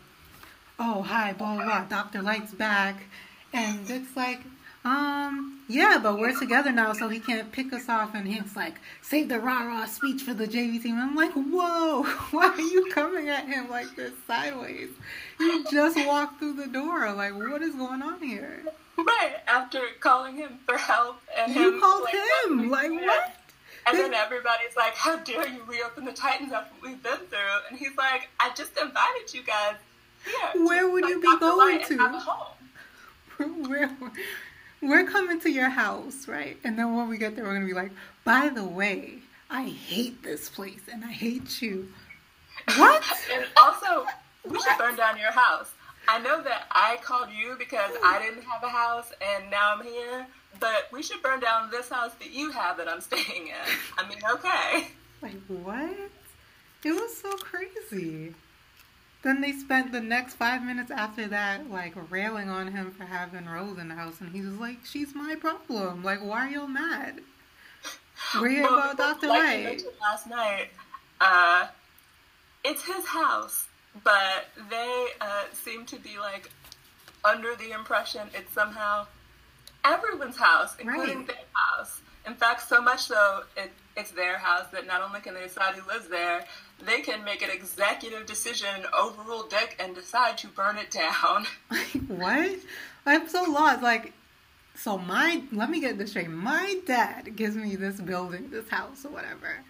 [0.80, 1.86] "Oh, hi, blah blah blah.
[1.86, 3.04] Doctor Light's back,"
[3.52, 4.42] and it's like,
[4.84, 8.16] um, yeah, but we're together now, so he can't pick us off.
[8.16, 10.98] And he's like, save the rah rah speech for the JV team.
[10.98, 14.90] I'm like, whoa, why are you coming at him like this sideways?
[15.40, 17.12] You just walked through the door.
[17.14, 18.64] Like, what is going on here?
[18.98, 22.70] Right after calling him for help, and you him, called like, him.
[22.72, 23.36] Like what?
[23.88, 27.38] And then everybody's like, How dare you reopen the Titans after what we've been through?
[27.70, 29.76] And he's like, I just invited you guys
[30.26, 30.66] here.
[30.66, 31.98] Where would like, you be going to?
[33.68, 33.92] Where,
[34.82, 36.58] we're coming to your house, right?
[36.64, 37.92] And then when we get there, we're going to be like,
[38.24, 39.20] By the way,
[39.50, 41.92] I hate this place and I hate you.
[42.78, 43.04] What?
[43.34, 44.06] and also,
[44.46, 45.72] we should burn down your house.
[46.08, 49.84] I know that I called you because I didn't have a house and now I'm
[49.86, 50.28] here
[50.60, 53.76] but we should burn down this house that you have that I'm staying in.
[53.98, 54.88] I mean, okay.
[55.22, 56.12] Like, what?
[56.84, 58.34] It was so crazy.
[59.24, 63.46] Then they spent the next five minutes after that, like, railing on him for having
[63.46, 66.04] Rose in the house, and he was like, She's my problem.
[66.04, 67.22] Like, why are y'all mad?
[68.40, 69.28] We're here well, about Dr.
[69.28, 69.64] Like Light.
[69.64, 70.70] mentioned last night,
[71.20, 71.68] uh,
[72.64, 73.68] it's his house,
[74.04, 76.50] but they uh, seem to be, like,
[77.24, 79.06] under the impression it's somehow
[79.86, 81.28] everyone's house, including right.
[81.28, 82.02] their house.
[82.26, 85.76] In fact, so much so it, it's their house that not only can they decide
[85.76, 86.46] who lives there,
[86.86, 91.46] they can make an executive decision, overrule Dick, and decide to burn it down.
[92.08, 92.60] what?
[93.06, 93.82] I'm so lost.
[93.82, 94.14] Like,
[94.76, 96.30] so my let me get this straight.
[96.30, 99.64] My dad gives me this building, this house, or whatever.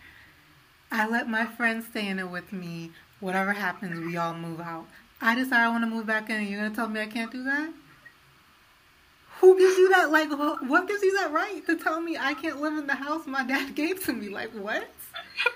[0.92, 2.92] I let my friends stay in it with me.
[3.20, 4.88] Whatever happens, we all move out.
[5.22, 6.48] I decide I want to move back in.
[6.48, 7.72] You're gonna tell me I can't do that?
[9.40, 10.12] Who gives you that?
[10.12, 13.26] Like, what gives you that right to tell me I can't live in the house
[13.26, 14.30] my dad gave to me?
[14.30, 14.88] Like, what?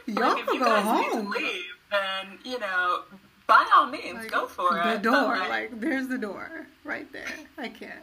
[0.07, 1.29] Y'all like, can go home.
[1.29, 3.03] leave, then you know,
[3.47, 4.95] by all means, like, go for the it.
[4.95, 7.25] The door, like, like, there's the door right there.
[7.57, 8.01] I can't.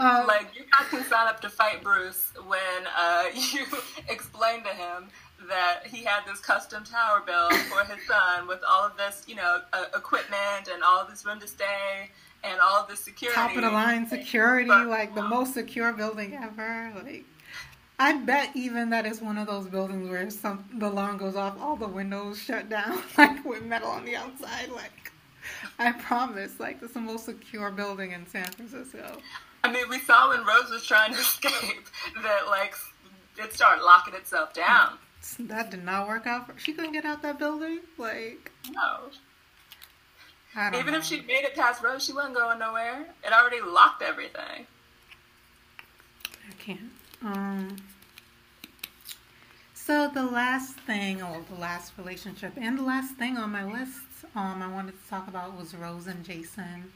[0.00, 2.58] Um, like you guys can sign up to fight Bruce when
[2.96, 3.64] uh, you
[4.08, 5.08] explain to him
[5.48, 9.36] that he had this custom tower built for his son with all of this, you
[9.36, 12.10] know, uh, equipment and all of this room to stay
[12.42, 13.34] and all of the security.
[13.34, 16.92] Top of the line security, but, like the most secure building ever.
[16.94, 17.24] Like,
[17.98, 21.60] I bet even that is one of those buildings where some the alarm goes off,
[21.60, 24.70] all the windows shut down, like with metal on the outside.
[24.70, 25.12] Like,
[25.78, 29.18] I promise, like it's the most secure building in San Francisco.
[29.62, 31.86] I mean, we saw when Rose was trying to escape
[32.22, 32.74] that like
[33.38, 34.98] it started locking itself down.
[35.38, 36.46] That did not work out.
[36.46, 37.80] For, she couldn't get out that building.
[37.96, 39.10] Like no,
[40.56, 40.98] even know.
[40.98, 43.06] if she made it past Rose, she wasn't going nowhere.
[43.24, 44.66] It already locked everything.
[47.22, 47.76] Um.
[49.74, 54.00] So the last thing, or the last relationship, and the last thing on my list,
[54.34, 56.90] um, I wanted to talk about was Rose and Jason,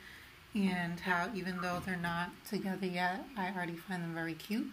[0.54, 4.72] and how even though they're not together yet, I already find them very cute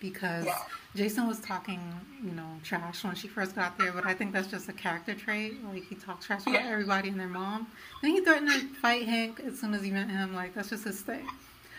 [0.00, 0.58] because yeah.
[0.94, 1.80] Jason was talking,
[2.22, 5.14] you know, trash when she first got there, but I think that's just a character
[5.14, 5.64] trait.
[5.64, 6.68] Like he talks trash about yeah.
[6.68, 7.66] everybody and their mom.
[8.02, 10.34] Then he threatened to fight Hank as soon as he met him.
[10.34, 11.26] Like that's just his thing.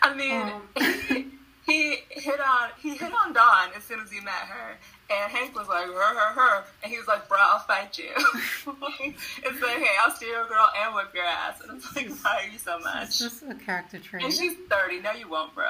[0.02, 1.32] I mean, um,
[1.70, 4.78] he hit on he hit on Dawn as soon as he met her,
[5.10, 8.10] and Hank was like her her her, and he was like, "Bro, I'll fight you."
[8.16, 12.46] it's like, "Hey, I'll steal your girl and whip your ass," and it's like, "Why
[12.46, 14.24] are you so much?" It's just a character trait.
[14.24, 15.00] And she's thirty.
[15.00, 15.68] No, you won't, bro.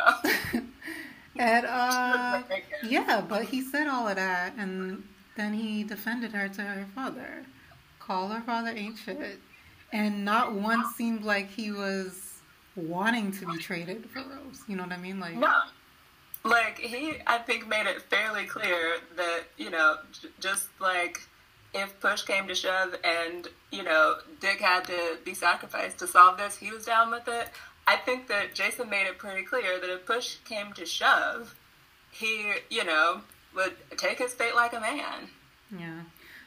[1.38, 2.42] and uh,
[2.84, 5.04] yeah, but he said all of that, and
[5.36, 7.46] then he defended her to her father,
[8.00, 9.40] call her father ain't shit,
[9.92, 12.30] and not once seemed like he was
[12.76, 14.62] wanting to be traded for Rose.
[14.68, 15.20] You know what I mean?
[15.20, 15.54] Like no.
[16.50, 21.22] Like he, I think, made it fairly clear that you know, j- just like
[21.74, 26.38] if push came to shove and you know Dick had to be sacrificed to solve
[26.38, 27.50] this, he was down with it.
[27.88, 31.56] I think that Jason made it pretty clear that if push came to shove,
[32.12, 33.22] he you know
[33.56, 35.30] would take his fate like a man.
[35.78, 36.02] Yeah.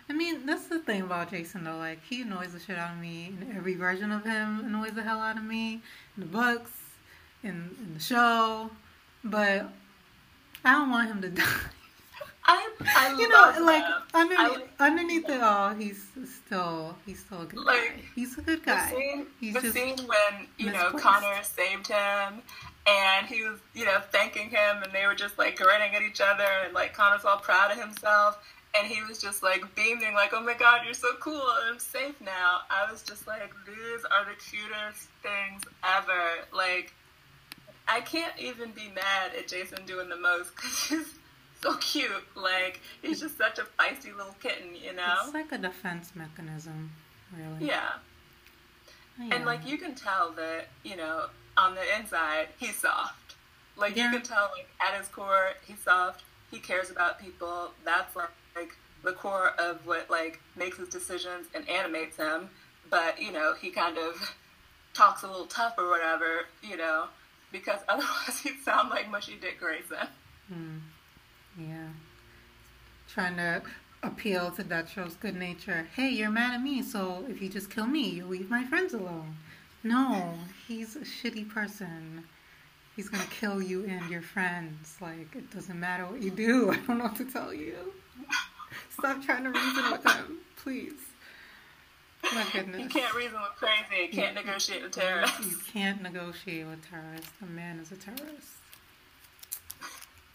[0.09, 1.77] I mean, that's the thing about Jason though.
[1.77, 5.03] Like, he annoys the shit out of me, and every version of him annoys the
[5.03, 5.81] hell out of me
[6.17, 6.73] in the books,
[7.43, 8.71] in, in the show.
[9.25, 9.71] But
[10.65, 11.45] I don't want him to die.
[12.45, 14.03] I, I you know, like him.
[14.15, 17.93] underneath, underneath it all, he's still he's still a good guy.
[18.17, 18.91] He's a good guy.
[18.91, 20.91] the scene, He's the scene when you know.
[20.91, 22.43] Conner saved him,
[22.87, 26.21] and he was you know thanking him, and they were just like grinning at each
[26.21, 28.39] other, and like Conner's all proud of himself,
[28.77, 31.43] and he was just like beaming, like, "Oh my God, you're so cool!
[31.69, 36.93] I'm safe now." I was just like, "These are the cutest things ever!" Like,
[37.89, 41.15] I can't even be mad at Jason doing the most because he's
[41.63, 42.11] so cute.
[42.35, 45.15] Like, he's just such a feisty little kitten, you know?
[45.25, 46.93] it's like a defense mechanism,
[47.37, 47.69] really.
[47.69, 47.91] Yeah.
[49.21, 49.35] Yeah.
[49.37, 51.27] And like you can tell that, you know,
[51.57, 53.35] on the inside, he's soft.
[53.77, 54.07] Like Yeah.
[54.11, 56.23] you can tell like at his core, he's soft.
[56.51, 57.73] He cares about people.
[57.85, 58.75] That's like, like
[59.05, 62.49] the core of what like makes his decisions and animates him.
[62.91, 64.35] But, you know, he kind of
[64.95, 67.07] talks a little tough or whatever, you know,
[67.53, 70.09] because otherwise he'd sound like mushy Dick Grayson.
[70.49, 70.79] Hmm.
[71.59, 71.89] Yeah.
[73.09, 73.63] Trying to
[74.03, 75.87] appeal to Deathstroke's good nature.
[75.95, 78.95] Hey, you're mad at me, so if you just kill me, you'll leave my friends
[78.95, 79.37] alone.
[79.85, 80.35] No,
[80.67, 82.25] he's a shitty person.
[82.97, 84.97] He's gonna kill you and your friends.
[85.01, 86.71] Like, it doesn't matter what you do.
[86.73, 87.75] I don't know what to tell you.
[88.91, 90.93] Stop trying to reason with him, please.
[92.35, 92.83] My goodness.
[92.83, 94.07] He can't reason with crazy.
[94.11, 95.41] He can't negotiate with terrorists.
[95.41, 97.31] You can't negotiate with terrorists.
[97.41, 98.49] The man is a terrorist.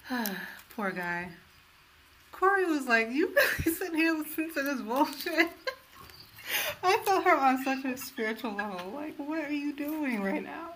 [0.75, 1.29] Poor guy.
[2.31, 5.49] Kory was like, "You really sitting here listening to this bullshit."
[6.83, 8.91] I felt her on such a spiritual level.
[8.91, 10.75] Like, what are you doing right now?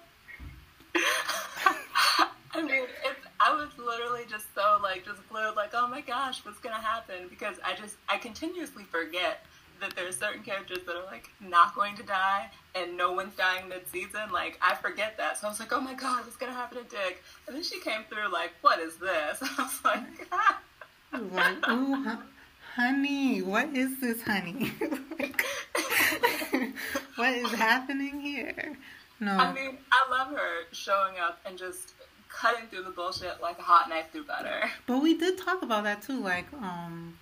[2.53, 6.43] I mean, it's, I was literally just so like just glued, like, oh my gosh,
[6.43, 7.28] what's gonna happen?
[7.30, 9.45] Because I just I continuously forget
[9.82, 13.68] that there's certain characters that are like not going to die, and no one's dying
[13.68, 14.32] mid-season.
[14.32, 16.90] Like I forget that, so I was like, oh my god, what's gonna happen to
[16.90, 17.22] Dick?
[17.48, 19.40] And then she came through like, what is this?
[19.42, 20.32] I was like,
[21.34, 22.24] like, ooh, hu-
[22.76, 24.72] honey, what is this, honey?
[25.20, 25.46] Like,
[27.16, 28.78] what is happening here?
[29.20, 29.32] No.
[29.34, 31.94] I mean, I love her showing up and just
[32.28, 34.70] cutting through the bullshit like a hot knife through butter.
[34.88, 36.20] But we did talk about that too.
[36.20, 37.18] Like, um,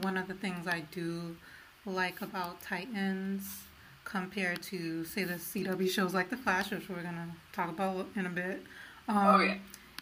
[0.00, 1.36] one of the things I do
[1.84, 3.64] like about Titans
[4.04, 8.26] compared to, say, the CW shows like The Flash, which we're gonna talk about in
[8.26, 8.62] a bit,
[9.08, 9.56] um, Oh, yeah.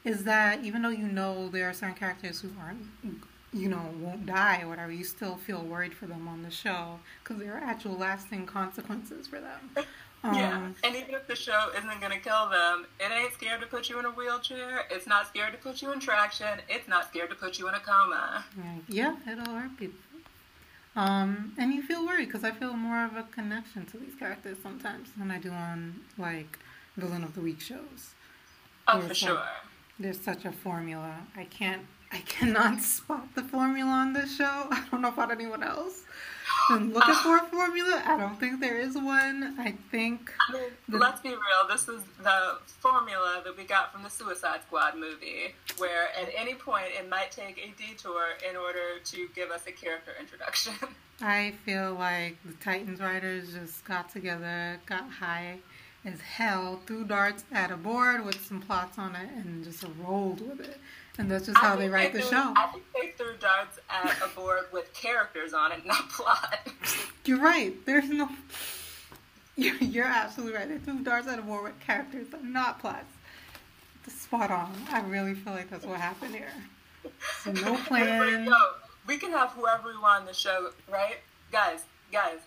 [0.05, 2.87] is that even though you know there are certain characters who aren't,
[3.53, 6.99] you know, won't die or whatever, you still feel worried for them on the show
[7.23, 9.85] because there are actual lasting consequences for them.
[10.23, 13.67] Um, Yeah, and even if the show isn't gonna kill them, it ain't scared to
[13.67, 14.85] put you in a wheelchair.
[14.91, 16.61] It's not scared to put you in traction.
[16.69, 18.45] It's not scared to put you in a coma.
[18.89, 19.99] Yeah, it'll hurt people.
[20.97, 24.59] Um, and you feel worried because I feel more of a connection to these characters
[24.63, 26.59] sometimes than I do on like
[26.97, 28.15] villain of the week shows.
[28.89, 29.43] Oh, Yeah, for sure.
[29.99, 31.27] There's such a formula.
[31.37, 31.83] I can't.
[32.13, 34.67] I cannot spot the formula on this show.
[34.71, 36.05] I don't know about anyone else.
[36.71, 38.03] I'm looking for a formula.
[38.07, 39.55] I don't think there is one.
[39.59, 41.69] I think The- let's be real.
[41.69, 46.55] This is the formula that we got from the Suicide Squad movie, where at any
[46.55, 50.75] point it might take a detour in order to give us a character introduction.
[51.23, 55.59] I feel like the Titans writers just got together, got high
[56.05, 60.41] as hell, threw darts at a board with some plots on it, and just rolled
[60.41, 60.81] with it.
[61.21, 62.55] And that's just how they write the threw- show.
[62.57, 66.67] I think they threw darts at a board with characters on it, not plot.
[67.27, 67.75] You're right.
[67.85, 68.27] There's no.
[69.57, 70.67] You're, you're absolutely right.
[70.67, 73.13] They threw darts at a board with characters, not plots.
[74.09, 74.73] Spot on.
[74.91, 76.49] I really feel like that's what happened here.
[77.45, 78.47] So no plan.
[78.47, 78.53] yo,
[79.07, 81.17] we can have whoever we want on the show, right?
[81.53, 82.39] Guys, guys,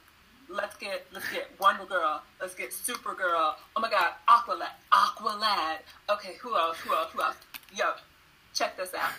[0.50, 3.54] let's get let's get Wonder Girl, let's get Supergirl.
[3.76, 5.78] Oh my God, Aqualad, Aqualad.
[6.10, 6.78] Okay, who else?
[6.80, 7.12] Who else?
[7.14, 7.36] Who else?
[7.76, 7.86] Yo,
[8.54, 9.12] check this out.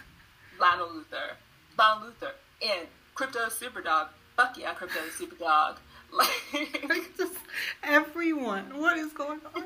[0.61, 1.35] Lionel Luthor,
[1.79, 2.31] Lionel Luthor
[2.61, 4.09] in Krypto Superdog.
[4.37, 5.77] Fuck yeah, Krypto Superdog.
[6.13, 7.35] Like, Like just
[7.83, 8.67] everyone.
[8.81, 9.65] What is going on?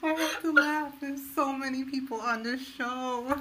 [0.00, 0.92] I have to laugh.
[1.00, 3.24] There's so many people on this show.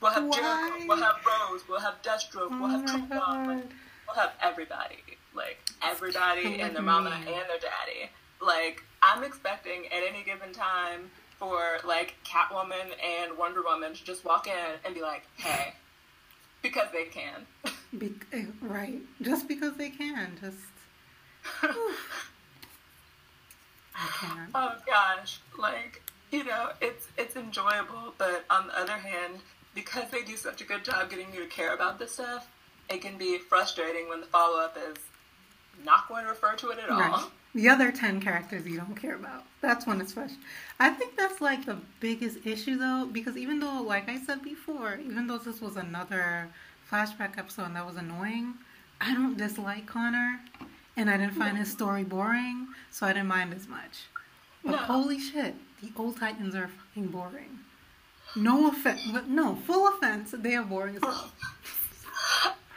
[0.00, 0.36] we'll have Why?
[0.36, 3.62] Jericho, we'll have Rose, we'll have Deathstroke, Oh we'll have oh my Kawan, god.
[4.06, 4.98] we'll have everybody.
[5.34, 8.10] Like everybody and their mama and their daddy.
[8.42, 11.10] Like I'm expecting at any given time
[11.42, 15.74] for like Catwoman and Wonder Woman to just walk in and be like, "Hey,"
[16.62, 17.44] because they can.
[17.98, 19.00] Be- eh, right.
[19.20, 20.38] Just because they can.
[20.40, 20.56] Just.
[24.54, 29.34] Oh gosh, like you know, it's it's enjoyable, but on the other hand,
[29.74, 32.48] because they do such a good job getting you to care about this stuff,
[32.88, 34.96] it can be frustrating when the follow up is
[35.84, 36.98] not going to refer to it at all.
[36.98, 37.24] Right.
[37.54, 39.44] The other 10 characters you don't care about.
[39.60, 40.30] That's when it's fresh.
[40.80, 44.98] I think that's like the biggest issue though, because even though, like I said before,
[45.04, 46.48] even though this was another
[46.90, 48.54] flashback episode and that was annoying,
[49.00, 50.40] I don't dislike Conner
[50.96, 54.04] and I didn't find his story boring, so I didn't mind as much.
[54.64, 54.76] But No.
[54.78, 57.58] holy shit, the old Titans are fucking boring.
[58.34, 61.30] No offense, but no, full offense, they are boring as hell.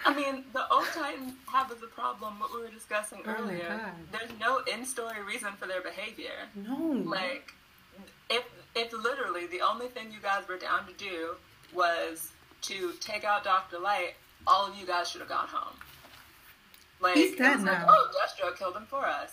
[0.06, 3.92] I mean, the old Titans have as a problem what we were discussing Oh earlier.
[4.12, 6.48] There's no in-story reason for their behavior.
[6.56, 6.78] No.
[7.04, 7.52] Like,
[8.30, 8.44] if
[8.76, 11.36] if literally the only thing you guys were down to do
[11.74, 12.32] was
[12.64, 14.14] to take out Doctor Light,
[14.46, 15.76] all of you guys should have gone home.
[17.02, 17.86] Like, He's dead was like, now.
[17.90, 19.32] oh, Destro killed him for us.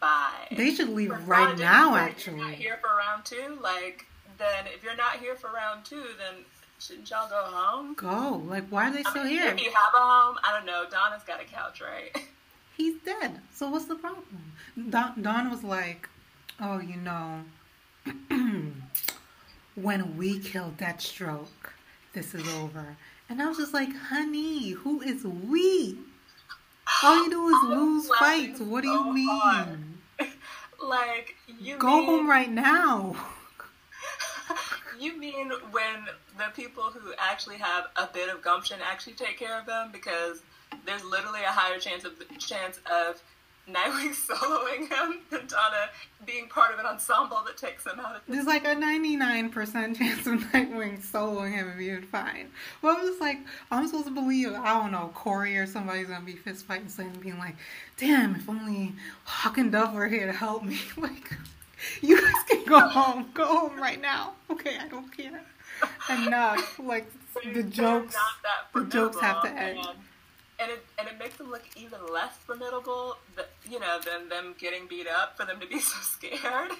[0.00, 0.48] Bye.
[0.52, 2.54] they should leave For right now, if You're not actually.
[2.56, 3.58] here for round two.
[3.62, 4.06] Like,
[4.38, 6.44] then if you're not here for round two, then
[6.86, 7.94] shouldn't y'all go home?
[7.94, 8.42] Go.
[8.46, 9.48] Like, why are they I still mean, here?
[9.48, 10.84] If you have a home, I don't know.
[10.90, 12.14] Donna's got a couch, right?
[12.76, 13.40] He's dead.
[13.52, 14.52] So what's the problem?
[14.90, 16.08] Dawn, Dawn was like,
[16.60, 17.42] oh, you know,
[19.74, 21.46] when we kill Deathstroke,
[22.12, 22.96] this is over.
[23.28, 25.96] And I was just like, honey, who is we?
[27.02, 28.60] All you do is I lose fights.
[28.60, 29.98] What do you mean?
[30.82, 33.16] like, you Go mean, home right now.
[34.98, 36.06] You mean when
[36.36, 40.42] the people who actually have a bit of gumption actually take care of them because
[40.86, 43.22] there's literally a higher chance of chance of
[43.68, 45.88] Nightwing soloing him than Donna
[46.26, 50.34] being part of an ensemble that takes him out There's like a 99% chance of
[50.52, 52.50] Nightwing soloing him and being fine.
[52.82, 53.38] Well, I'm just like,
[53.70, 57.20] I'm supposed to believe, I don't know, Kory or somebody's gonna be fist fighting something,
[57.20, 57.56] being like,
[57.96, 58.92] damn, if only
[59.24, 60.78] Hawk and Dove were here to help me.
[60.96, 61.36] Like,
[62.00, 63.26] you guys can go home.
[63.34, 64.32] Go home right now.
[64.50, 65.42] Okay, I don't care.
[66.26, 66.78] Enough.
[66.78, 67.10] Like,
[67.52, 68.16] the jokes,
[68.74, 69.78] the jokes have to end.
[69.78, 69.88] And,
[70.60, 74.54] and it and it makes them look even less formidable, that, you know, than them
[74.58, 76.70] getting beat up for them to be so scared.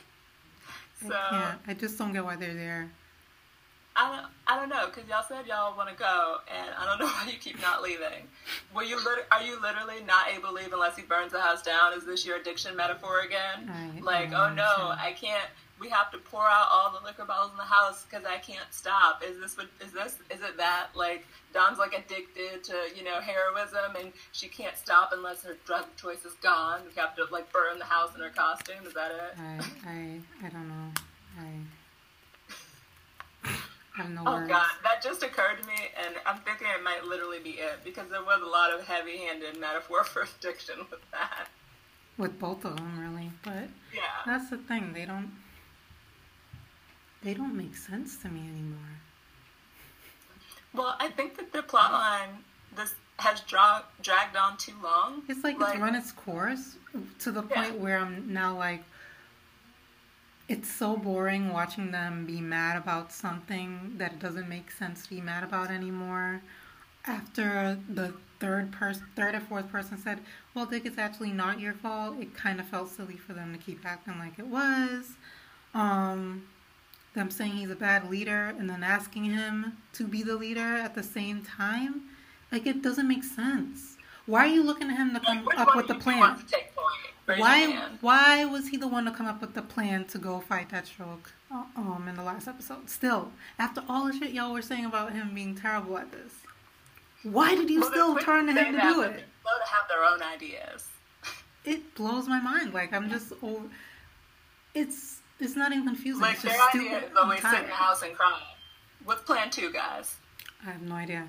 [1.03, 1.61] So I can't.
[1.67, 2.91] I just don't get why they're there.
[3.97, 6.99] I don't, I don't know, because y'all said y'all want to go, and I don't
[7.01, 8.27] know why you keep not leaving.
[8.75, 11.63] Were you lit- are you literally not able to leave unless he burns the house
[11.63, 11.93] down?
[11.97, 13.71] Is this your addiction metaphor again?
[13.71, 14.65] I- like, I oh no.
[14.99, 15.49] I can't.
[15.81, 18.67] We have to pour out all the liquor bottles in the house because I can't
[18.73, 19.23] stop.
[19.27, 19.67] Is this what?
[19.85, 20.17] Is this?
[20.31, 20.89] Is it that?
[20.95, 25.87] Like, Dawn's like addicted to you know heroism, and she can't stop unless her drug
[25.97, 26.81] choice is gone.
[26.87, 28.87] We have to like burn the house in her costume.
[28.87, 29.39] Is that it?
[29.39, 29.61] I,
[29.91, 30.93] I, I don't know.
[31.41, 31.49] I,
[33.45, 34.49] I have no Oh words.
[34.49, 38.09] god, that just occurred to me, and I'm thinking it might literally be it because
[38.11, 41.49] there was a lot of heavy-handed metaphor for addiction with that.
[42.17, 43.31] With both of them, really.
[43.43, 44.93] But Yeah, that's the thing.
[44.93, 45.33] They don't.
[47.25, 48.79] They don't make sense to me anymore.
[50.75, 52.45] well, I think that the plot line
[52.77, 55.23] this has dra- dragged on too long.
[55.29, 56.77] It's like, it's run its course
[57.21, 57.63] to the Yeah.
[57.63, 58.83] point where I'm now like,
[60.49, 65.11] it's so boring watching them be mad about something that it doesn't make sense to
[65.11, 66.43] be mad about anymore.
[67.07, 70.21] After the third person, third or fourth person said,
[70.53, 73.59] "Well, Dick, it's actually not your fault," it kind of felt silly for them to
[73.59, 75.13] keep acting like it was.
[75.73, 76.47] Um,
[77.15, 80.95] them saying he's a bad leader and then asking him to be the leader at
[80.95, 82.03] the same time,
[82.53, 83.97] like it doesn't make sense.
[84.27, 86.39] Why are you looking at him to come up with the plan?
[86.39, 87.41] to take point?
[87.41, 90.69] Why why was he the one to come up with the plan to go fight
[90.71, 92.91] Deathstroke uh, um in the last episode?
[92.91, 96.33] Still, after all the shit y'all were saying about him being terrible at this,
[97.23, 99.13] why did you Well, still turn to him to do it?
[99.17, 100.89] to have their own ideas.
[101.65, 102.75] It blows my mind.
[102.75, 103.67] Like I'm just over.
[104.75, 106.21] It's it's not even confusing.
[106.21, 108.41] Like it's their idea is always I'm sit in the house and cry.
[109.05, 110.17] What's plan two, guys?
[110.67, 111.29] I have no idea.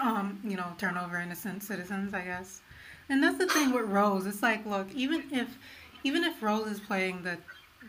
[0.00, 2.60] Um, you know, turn over innocent citizens, I guess.
[3.08, 4.26] And that's the thing with Rose.
[4.26, 5.58] It's like, look, even if,
[6.04, 7.38] even if Rose is playing the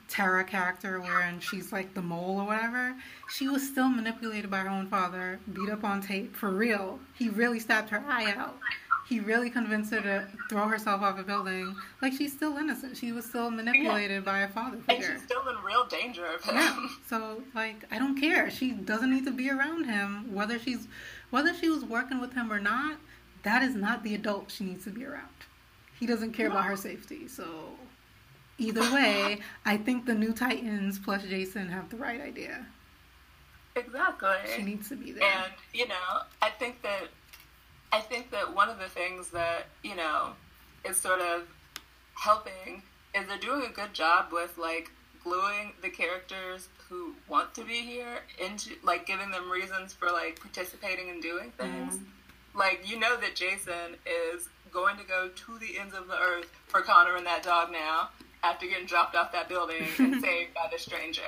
[0.08, 2.96] Terra character, wherein she's like the mole or whatever,
[3.30, 7.00] she was still manipulated by her own father, beat up on tape for real.
[7.14, 8.58] He really stabbed her eye out.
[9.08, 11.76] He really convinced her to throw herself off a building.
[12.02, 12.98] Like she's still innocent.
[12.98, 14.32] She was still manipulated yeah.
[14.32, 15.12] by a father figure.
[15.12, 16.56] And she's still in real danger of him.
[16.56, 16.88] Yeah.
[17.08, 18.50] So like I don't care.
[18.50, 20.34] She doesn't need to be around him.
[20.34, 20.88] Whether she's
[21.30, 22.98] whether she was working with him or not,
[23.44, 25.28] that is not the adult she needs to be around.
[26.00, 26.56] He doesn't care no.
[26.56, 27.30] about her safety.
[27.30, 27.46] So
[28.58, 32.66] either way, I think the new Titans plus Jason have the right idea.
[33.78, 34.36] Exactly.
[34.56, 35.24] She needs to be there.
[35.24, 37.08] And you know, I think that
[37.92, 40.34] I think that one of the things that, you know,
[40.84, 41.48] is sort of
[42.16, 42.82] helping
[43.16, 44.92] is they're doing a good job with like
[45.24, 50.40] gluing the characters who want to be here into like giving them reasons for like
[50.40, 51.96] participating and doing things.
[51.96, 52.58] Mm-hmm.
[52.58, 56.52] Like you know that Jason is going to go to the ends of the earth
[56.68, 58.10] for Conner and that dog now
[58.44, 61.22] after getting dropped off that building and saved by the stranger.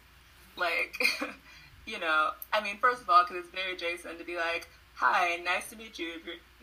[0.56, 0.96] like,
[1.86, 5.36] you know, I mean, first of all, because it's very Jason to be like, hi,
[5.44, 6.14] nice to meet you.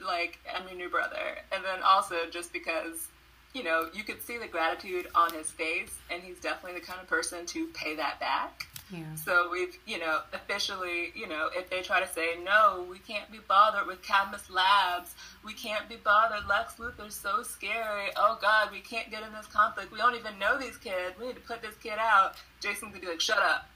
[0.03, 1.37] Like, I'm your new brother.
[1.51, 3.07] And then also just because,
[3.53, 6.99] you know, you could see the gratitude on his face, and he's definitely the kind
[6.99, 8.65] of person to pay that back.
[8.91, 9.15] Yeah.
[9.15, 13.31] So we've, you know, officially, you know, if they try to say, no, we can't
[13.31, 18.71] be bothered with Cadmus Labs, we can't be bothered, Lex Luthor's so scary, oh God,
[18.71, 21.41] we can't get in this conflict, we don't even know these kids, we need to
[21.41, 23.67] put this kid out, Jason could be like, shut up.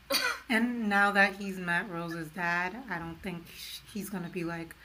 [0.49, 3.43] And now that he's met Rose's dad, I don't think
[3.93, 4.75] he's gonna be like,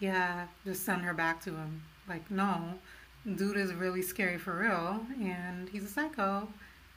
[0.00, 1.82] yeah, just send her back to him.
[2.08, 2.74] Like, no,
[3.36, 6.48] dude is really scary for real, and he's a psycho,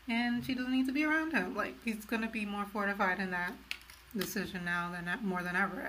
[0.08, 1.56] and she doesn't need to be around him.
[1.56, 3.54] Like, he's gonna be more fortified in that
[4.18, 5.88] decision now than more than ever.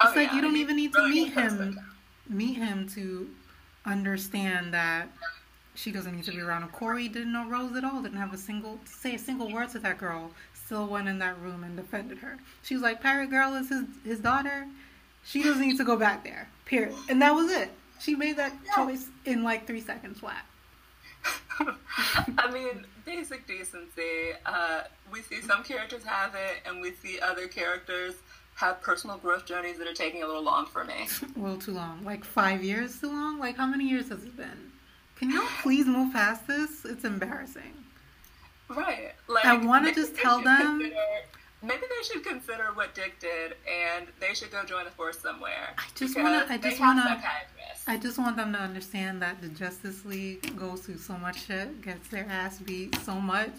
[0.00, 0.36] It's oh, like yeah.
[0.36, 1.78] you don't even need to meet him,
[2.28, 3.28] meet him to
[3.84, 5.08] understand that
[5.74, 6.68] she doesn't need to be around him.
[6.70, 8.02] Kory didn't know Rose at all.
[8.02, 10.30] Didn't have a single say a single word to that girl
[10.64, 12.38] still went in that room and defended her.
[12.62, 14.66] She was like, Pirate Girl is his, his daughter.
[15.24, 16.48] She doesn't need to go back there.
[16.64, 16.94] Period.
[17.08, 17.70] And that was it.
[18.00, 20.44] She made that choice in like three seconds flat.
[22.38, 24.32] I mean, basic decency.
[24.44, 28.14] Uh, we see some characters have it, and we see other characters
[28.56, 31.08] have personal growth journeys that are taking a little long for me.
[31.36, 32.04] a little too long.
[32.04, 33.38] Like five years too long?
[33.38, 34.72] Like, how many years has it been?
[35.16, 36.84] Can y'all please move past this?
[36.84, 37.83] It's embarrassing.
[38.68, 39.12] Right.
[39.28, 40.80] Like I want to just tell them.
[40.80, 40.96] Consider,
[41.62, 45.74] maybe they should consider what Dick did, and they should go join the force somewhere.
[45.76, 46.52] I just want to.
[46.52, 47.22] I just want to.
[47.86, 51.82] I just want them to understand that the Justice League goes through so much shit,
[51.82, 53.54] gets their ass beat so much,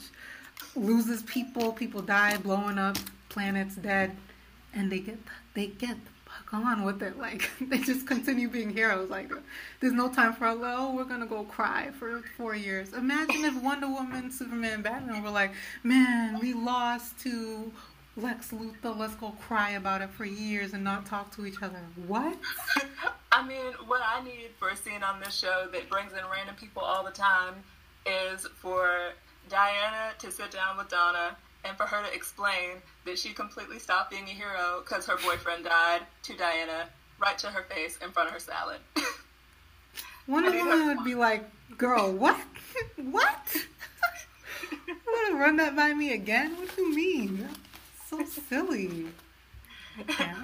[0.76, 2.98] loses people, people die, blowing up,
[3.30, 4.16] planets dead,
[4.74, 5.20] and they get
[5.54, 5.98] they get
[6.56, 7.18] fuck on with it.
[7.18, 9.10] Like they just continue being heroes.
[9.10, 9.32] Like
[9.80, 12.94] there's no time for oh we're gonna go cry for four years.
[12.94, 15.54] Imagine if Wonder Woman, Superman, Batman were like,
[15.84, 17.72] man, we lost to
[18.18, 18.98] Lex Luthor.
[18.98, 21.82] Let's go cry about it for years and not talk to each other.
[22.08, 22.38] What?
[23.32, 26.56] I mean, what I need for a scene on this show that brings in random
[26.56, 27.56] people all the time
[28.06, 29.12] is for
[29.50, 31.36] Diana to sit down with Donna
[31.66, 35.66] and for her to explain that she completely stopped being a hero because her boyfriend
[35.66, 36.88] died to Diana
[37.20, 38.80] right to her face in front of her salad.
[40.28, 41.44] One of them would be like,
[41.78, 42.40] "Girl, what?
[42.96, 43.56] what?
[44.88, 46.56] you want to run that by me again?
[46.58, 47.48] What do you mean?
[48.08, 49.08] So silly."
[50.10, 50.36] Yeah.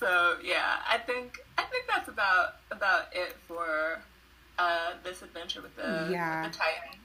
[0.00, 4.00] so yeah, I think I think that's about about it for
[4.58, 6.42] uh, this adventure with the, yeah.
[6.42, 6.98] with the Titan.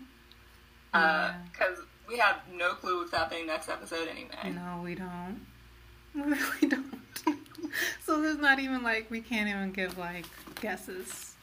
[1.51, 4.53] Because uh, we have no clue what's happening next episode anyway.
[4.53, 5.45] No, we don't.
[6.15, 7.01] We really don't.
[8.05, 10.25] so there's not even like we can't even give like
[10.61, 11.33] guesses.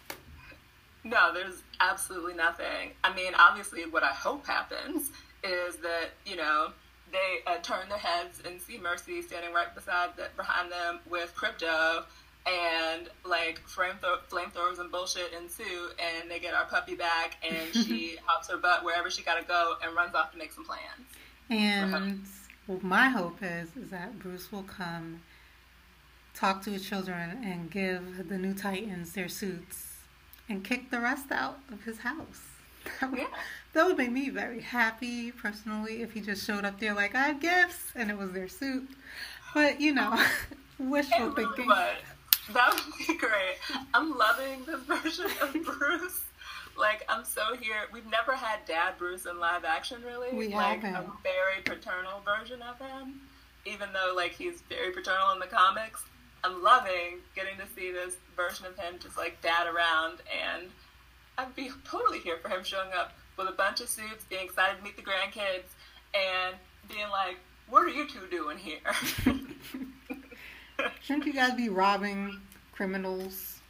[1.02, 2.92] No, there's absolutely nothing.
[3.02, 5.10] I mean, obviously, what I hope happens
[5.42, 6.68] is that you know
[7.10, 11.34] they uh, turn their heads and see Mercy standing right beside the, behind them with
[11.34, 12.04] Krypto,
[12.46, 13.94] and like flame
[14.30, 18.84] flamethrowers and bullshit ensue, and they get our puppy back, and she hops her butt
[18.84, 20.82] wherever she gotta go and runs off to make some plans.
[21.48, 22.22] And
[22.66, 25.20] well, my hope is is that Bruce will come,
[26.34, 29.96] talk to his children, and give the new Titans their suits,
[30.48, 32.42] and kick the rest out of his house.
[33.00, 33.26] That would, yeah.
[33.74, 37.24] that would make me very happy personally if he just showed up there like I
[37.24, 38.88] have gifts and it was their suit.
[39.52, 40.18] But you know,
[40.78, 41.70] wishful thinking.
[42.52, 43.56] That would be great.
[43.94, 46.20] I'm loving this version of Bruce.
[46.76, 47.74] Like I'm so here.
[47.92, 50.34] We've never had Dad Bruce in live action, really.
[50.36, 51.06] We like haven't.
[51.06, 53.20] a very paternal version of him,
[53.66, 56.02] even though like he's very paternal in the comics.
[56.42, 60.68] I'm loving getting to see this version of him just like dad around, and
[61.36, 64.78] I'd be totally here for him showing up with a bunch of suits, being excited
[64.78, 65.68] to meet the grandkids,
[66.14, 66.56] and
[66.88, 67.36] being like,
[67.68, 68.80] "What are you two doing here?"
[71.02, 72.40] Shouldn't you guys be robbing
[72.72, 73.60] criminals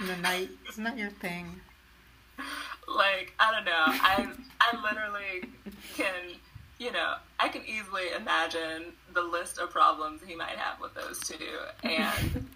[0.00, 0.48] in the night.
[0.68, 1.60] Isn't that your thing?
[2.88, 3.72] Like I don't know.
[3.72, 4.28] I
[4.60, 5.50] I literally
[5.96, 6.14] can
[6.78, 11.20] you know I can easily imagine the list of problems he might have with those
[11.20, 11.34] two,
[11.84, 12.48] and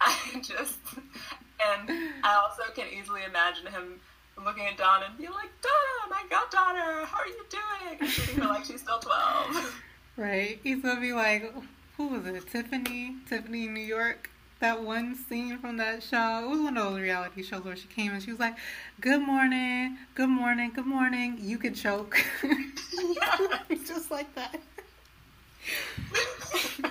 [0.00, 1.90] I just and
[2.22, 4.00] I also can easily imagine him
[4.44, 7.98] looking at Donna and being like, Donna, my goddaughter, how are you doing?
[8.00, 9.80] And treating her like she's still twelve.
[10.16, 10.60] Right.
[10.62, 11.52] He's gonna be like,
[11.96, 12.46] who was it?
[12.48, 13.16] Tiffany?
[13.28, 14.30] Tiffany in New York?
[14.60, 16.42] That one scene from that show.
[16.44, 18.56] It was one of those reality shows where she came and she was like,
[19.00, 21.38] Good morning, good morning, good morning.
[21.40, 22.18] You can choke.
[23.86, 24.60] Just like that.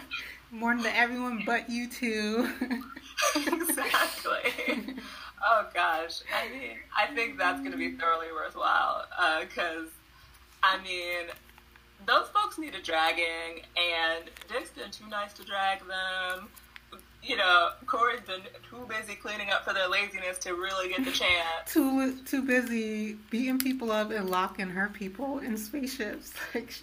[0.52, 2.48] morning to everyone but you two.
[3.36, 4.96] exactly.
[5.46, 6.22] Oh gosh.
[6.34, 9.06] I mean, I think that's going to be thoroughly worthwhile
[9.42, 11.28] because, uh, I mean,
[12.06, 16.50] those folks need a dragging, and Dick's been too nice to drag them.
[17.24, 21.12] You know, Kory's been too busy cleaning up for their laziness to really get the
[21.24, 21.72] chance.
[21.72, 26.34] too too busy beating people up and locking her people in spaceships.
[26.54, 26.74] Like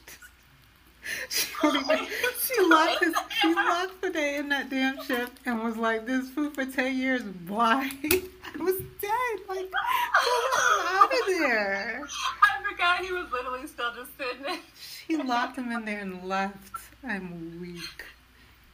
[1.29, 6.07] she, she locked his, she locked the day in that damn ship and was like,
[6.07, 7.23] "This food for ten years.
[7.47, 7.91] Why?
[8.05, 9.49] I was dead.
[9.49, 9.71] Like,
[10.89, 12.03] out of there."
[12.43, 14.43] I forgot he was literally still just sitting.
[14.43, 14.59] There.
[15.07, 16.81] She locked him in there and left.
[17.07, 18.05] I'm weak.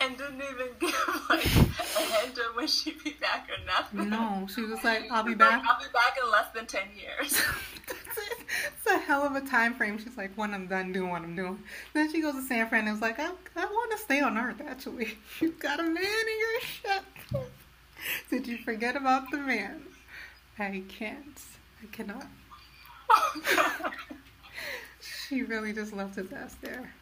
[0.01, 4.11] And didn't even give like a hint of when she'd be back or nothing.
[4.11, 7.41] No, she was like, "I'll be back." I'll be back in less than ten years.
[8.67, 9.99] it's a hell of a time frame.
[9.99, 11.63] She's like, when I'm done doing what I'm doing.
[11.93, 14.37] Then she goes to San Fran and is like, I, I want to stay on
[14.39, 15.15] Earth, actually.
[15.41, 17.05] You've got a man in your ship.
[18.31, 19.83] Did you forget about the man?
[20.59, 21.41] I can't.
[21.83, 22.27] I cannot.
[25.29, 26.93] she really just left his ass there.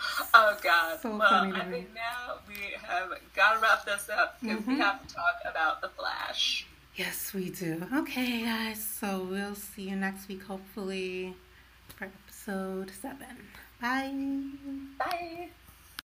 [0.34, 1.00] oh God!
[1.00, 4.74] So well, I think now we have got to wrap this up because mm-hmm.
[4.74, 6.66] we have to talk about the Flash.
[6.96, 7.86] Yes, we do.
[7.94, 8.84] Okay, guys.
[8.84, 11.36] So we'll see you next week, hopefully,
[11.96, 13.36] for episode seven.
[13.80, 14.12] Bye.
[14.98, 15.48] Bye.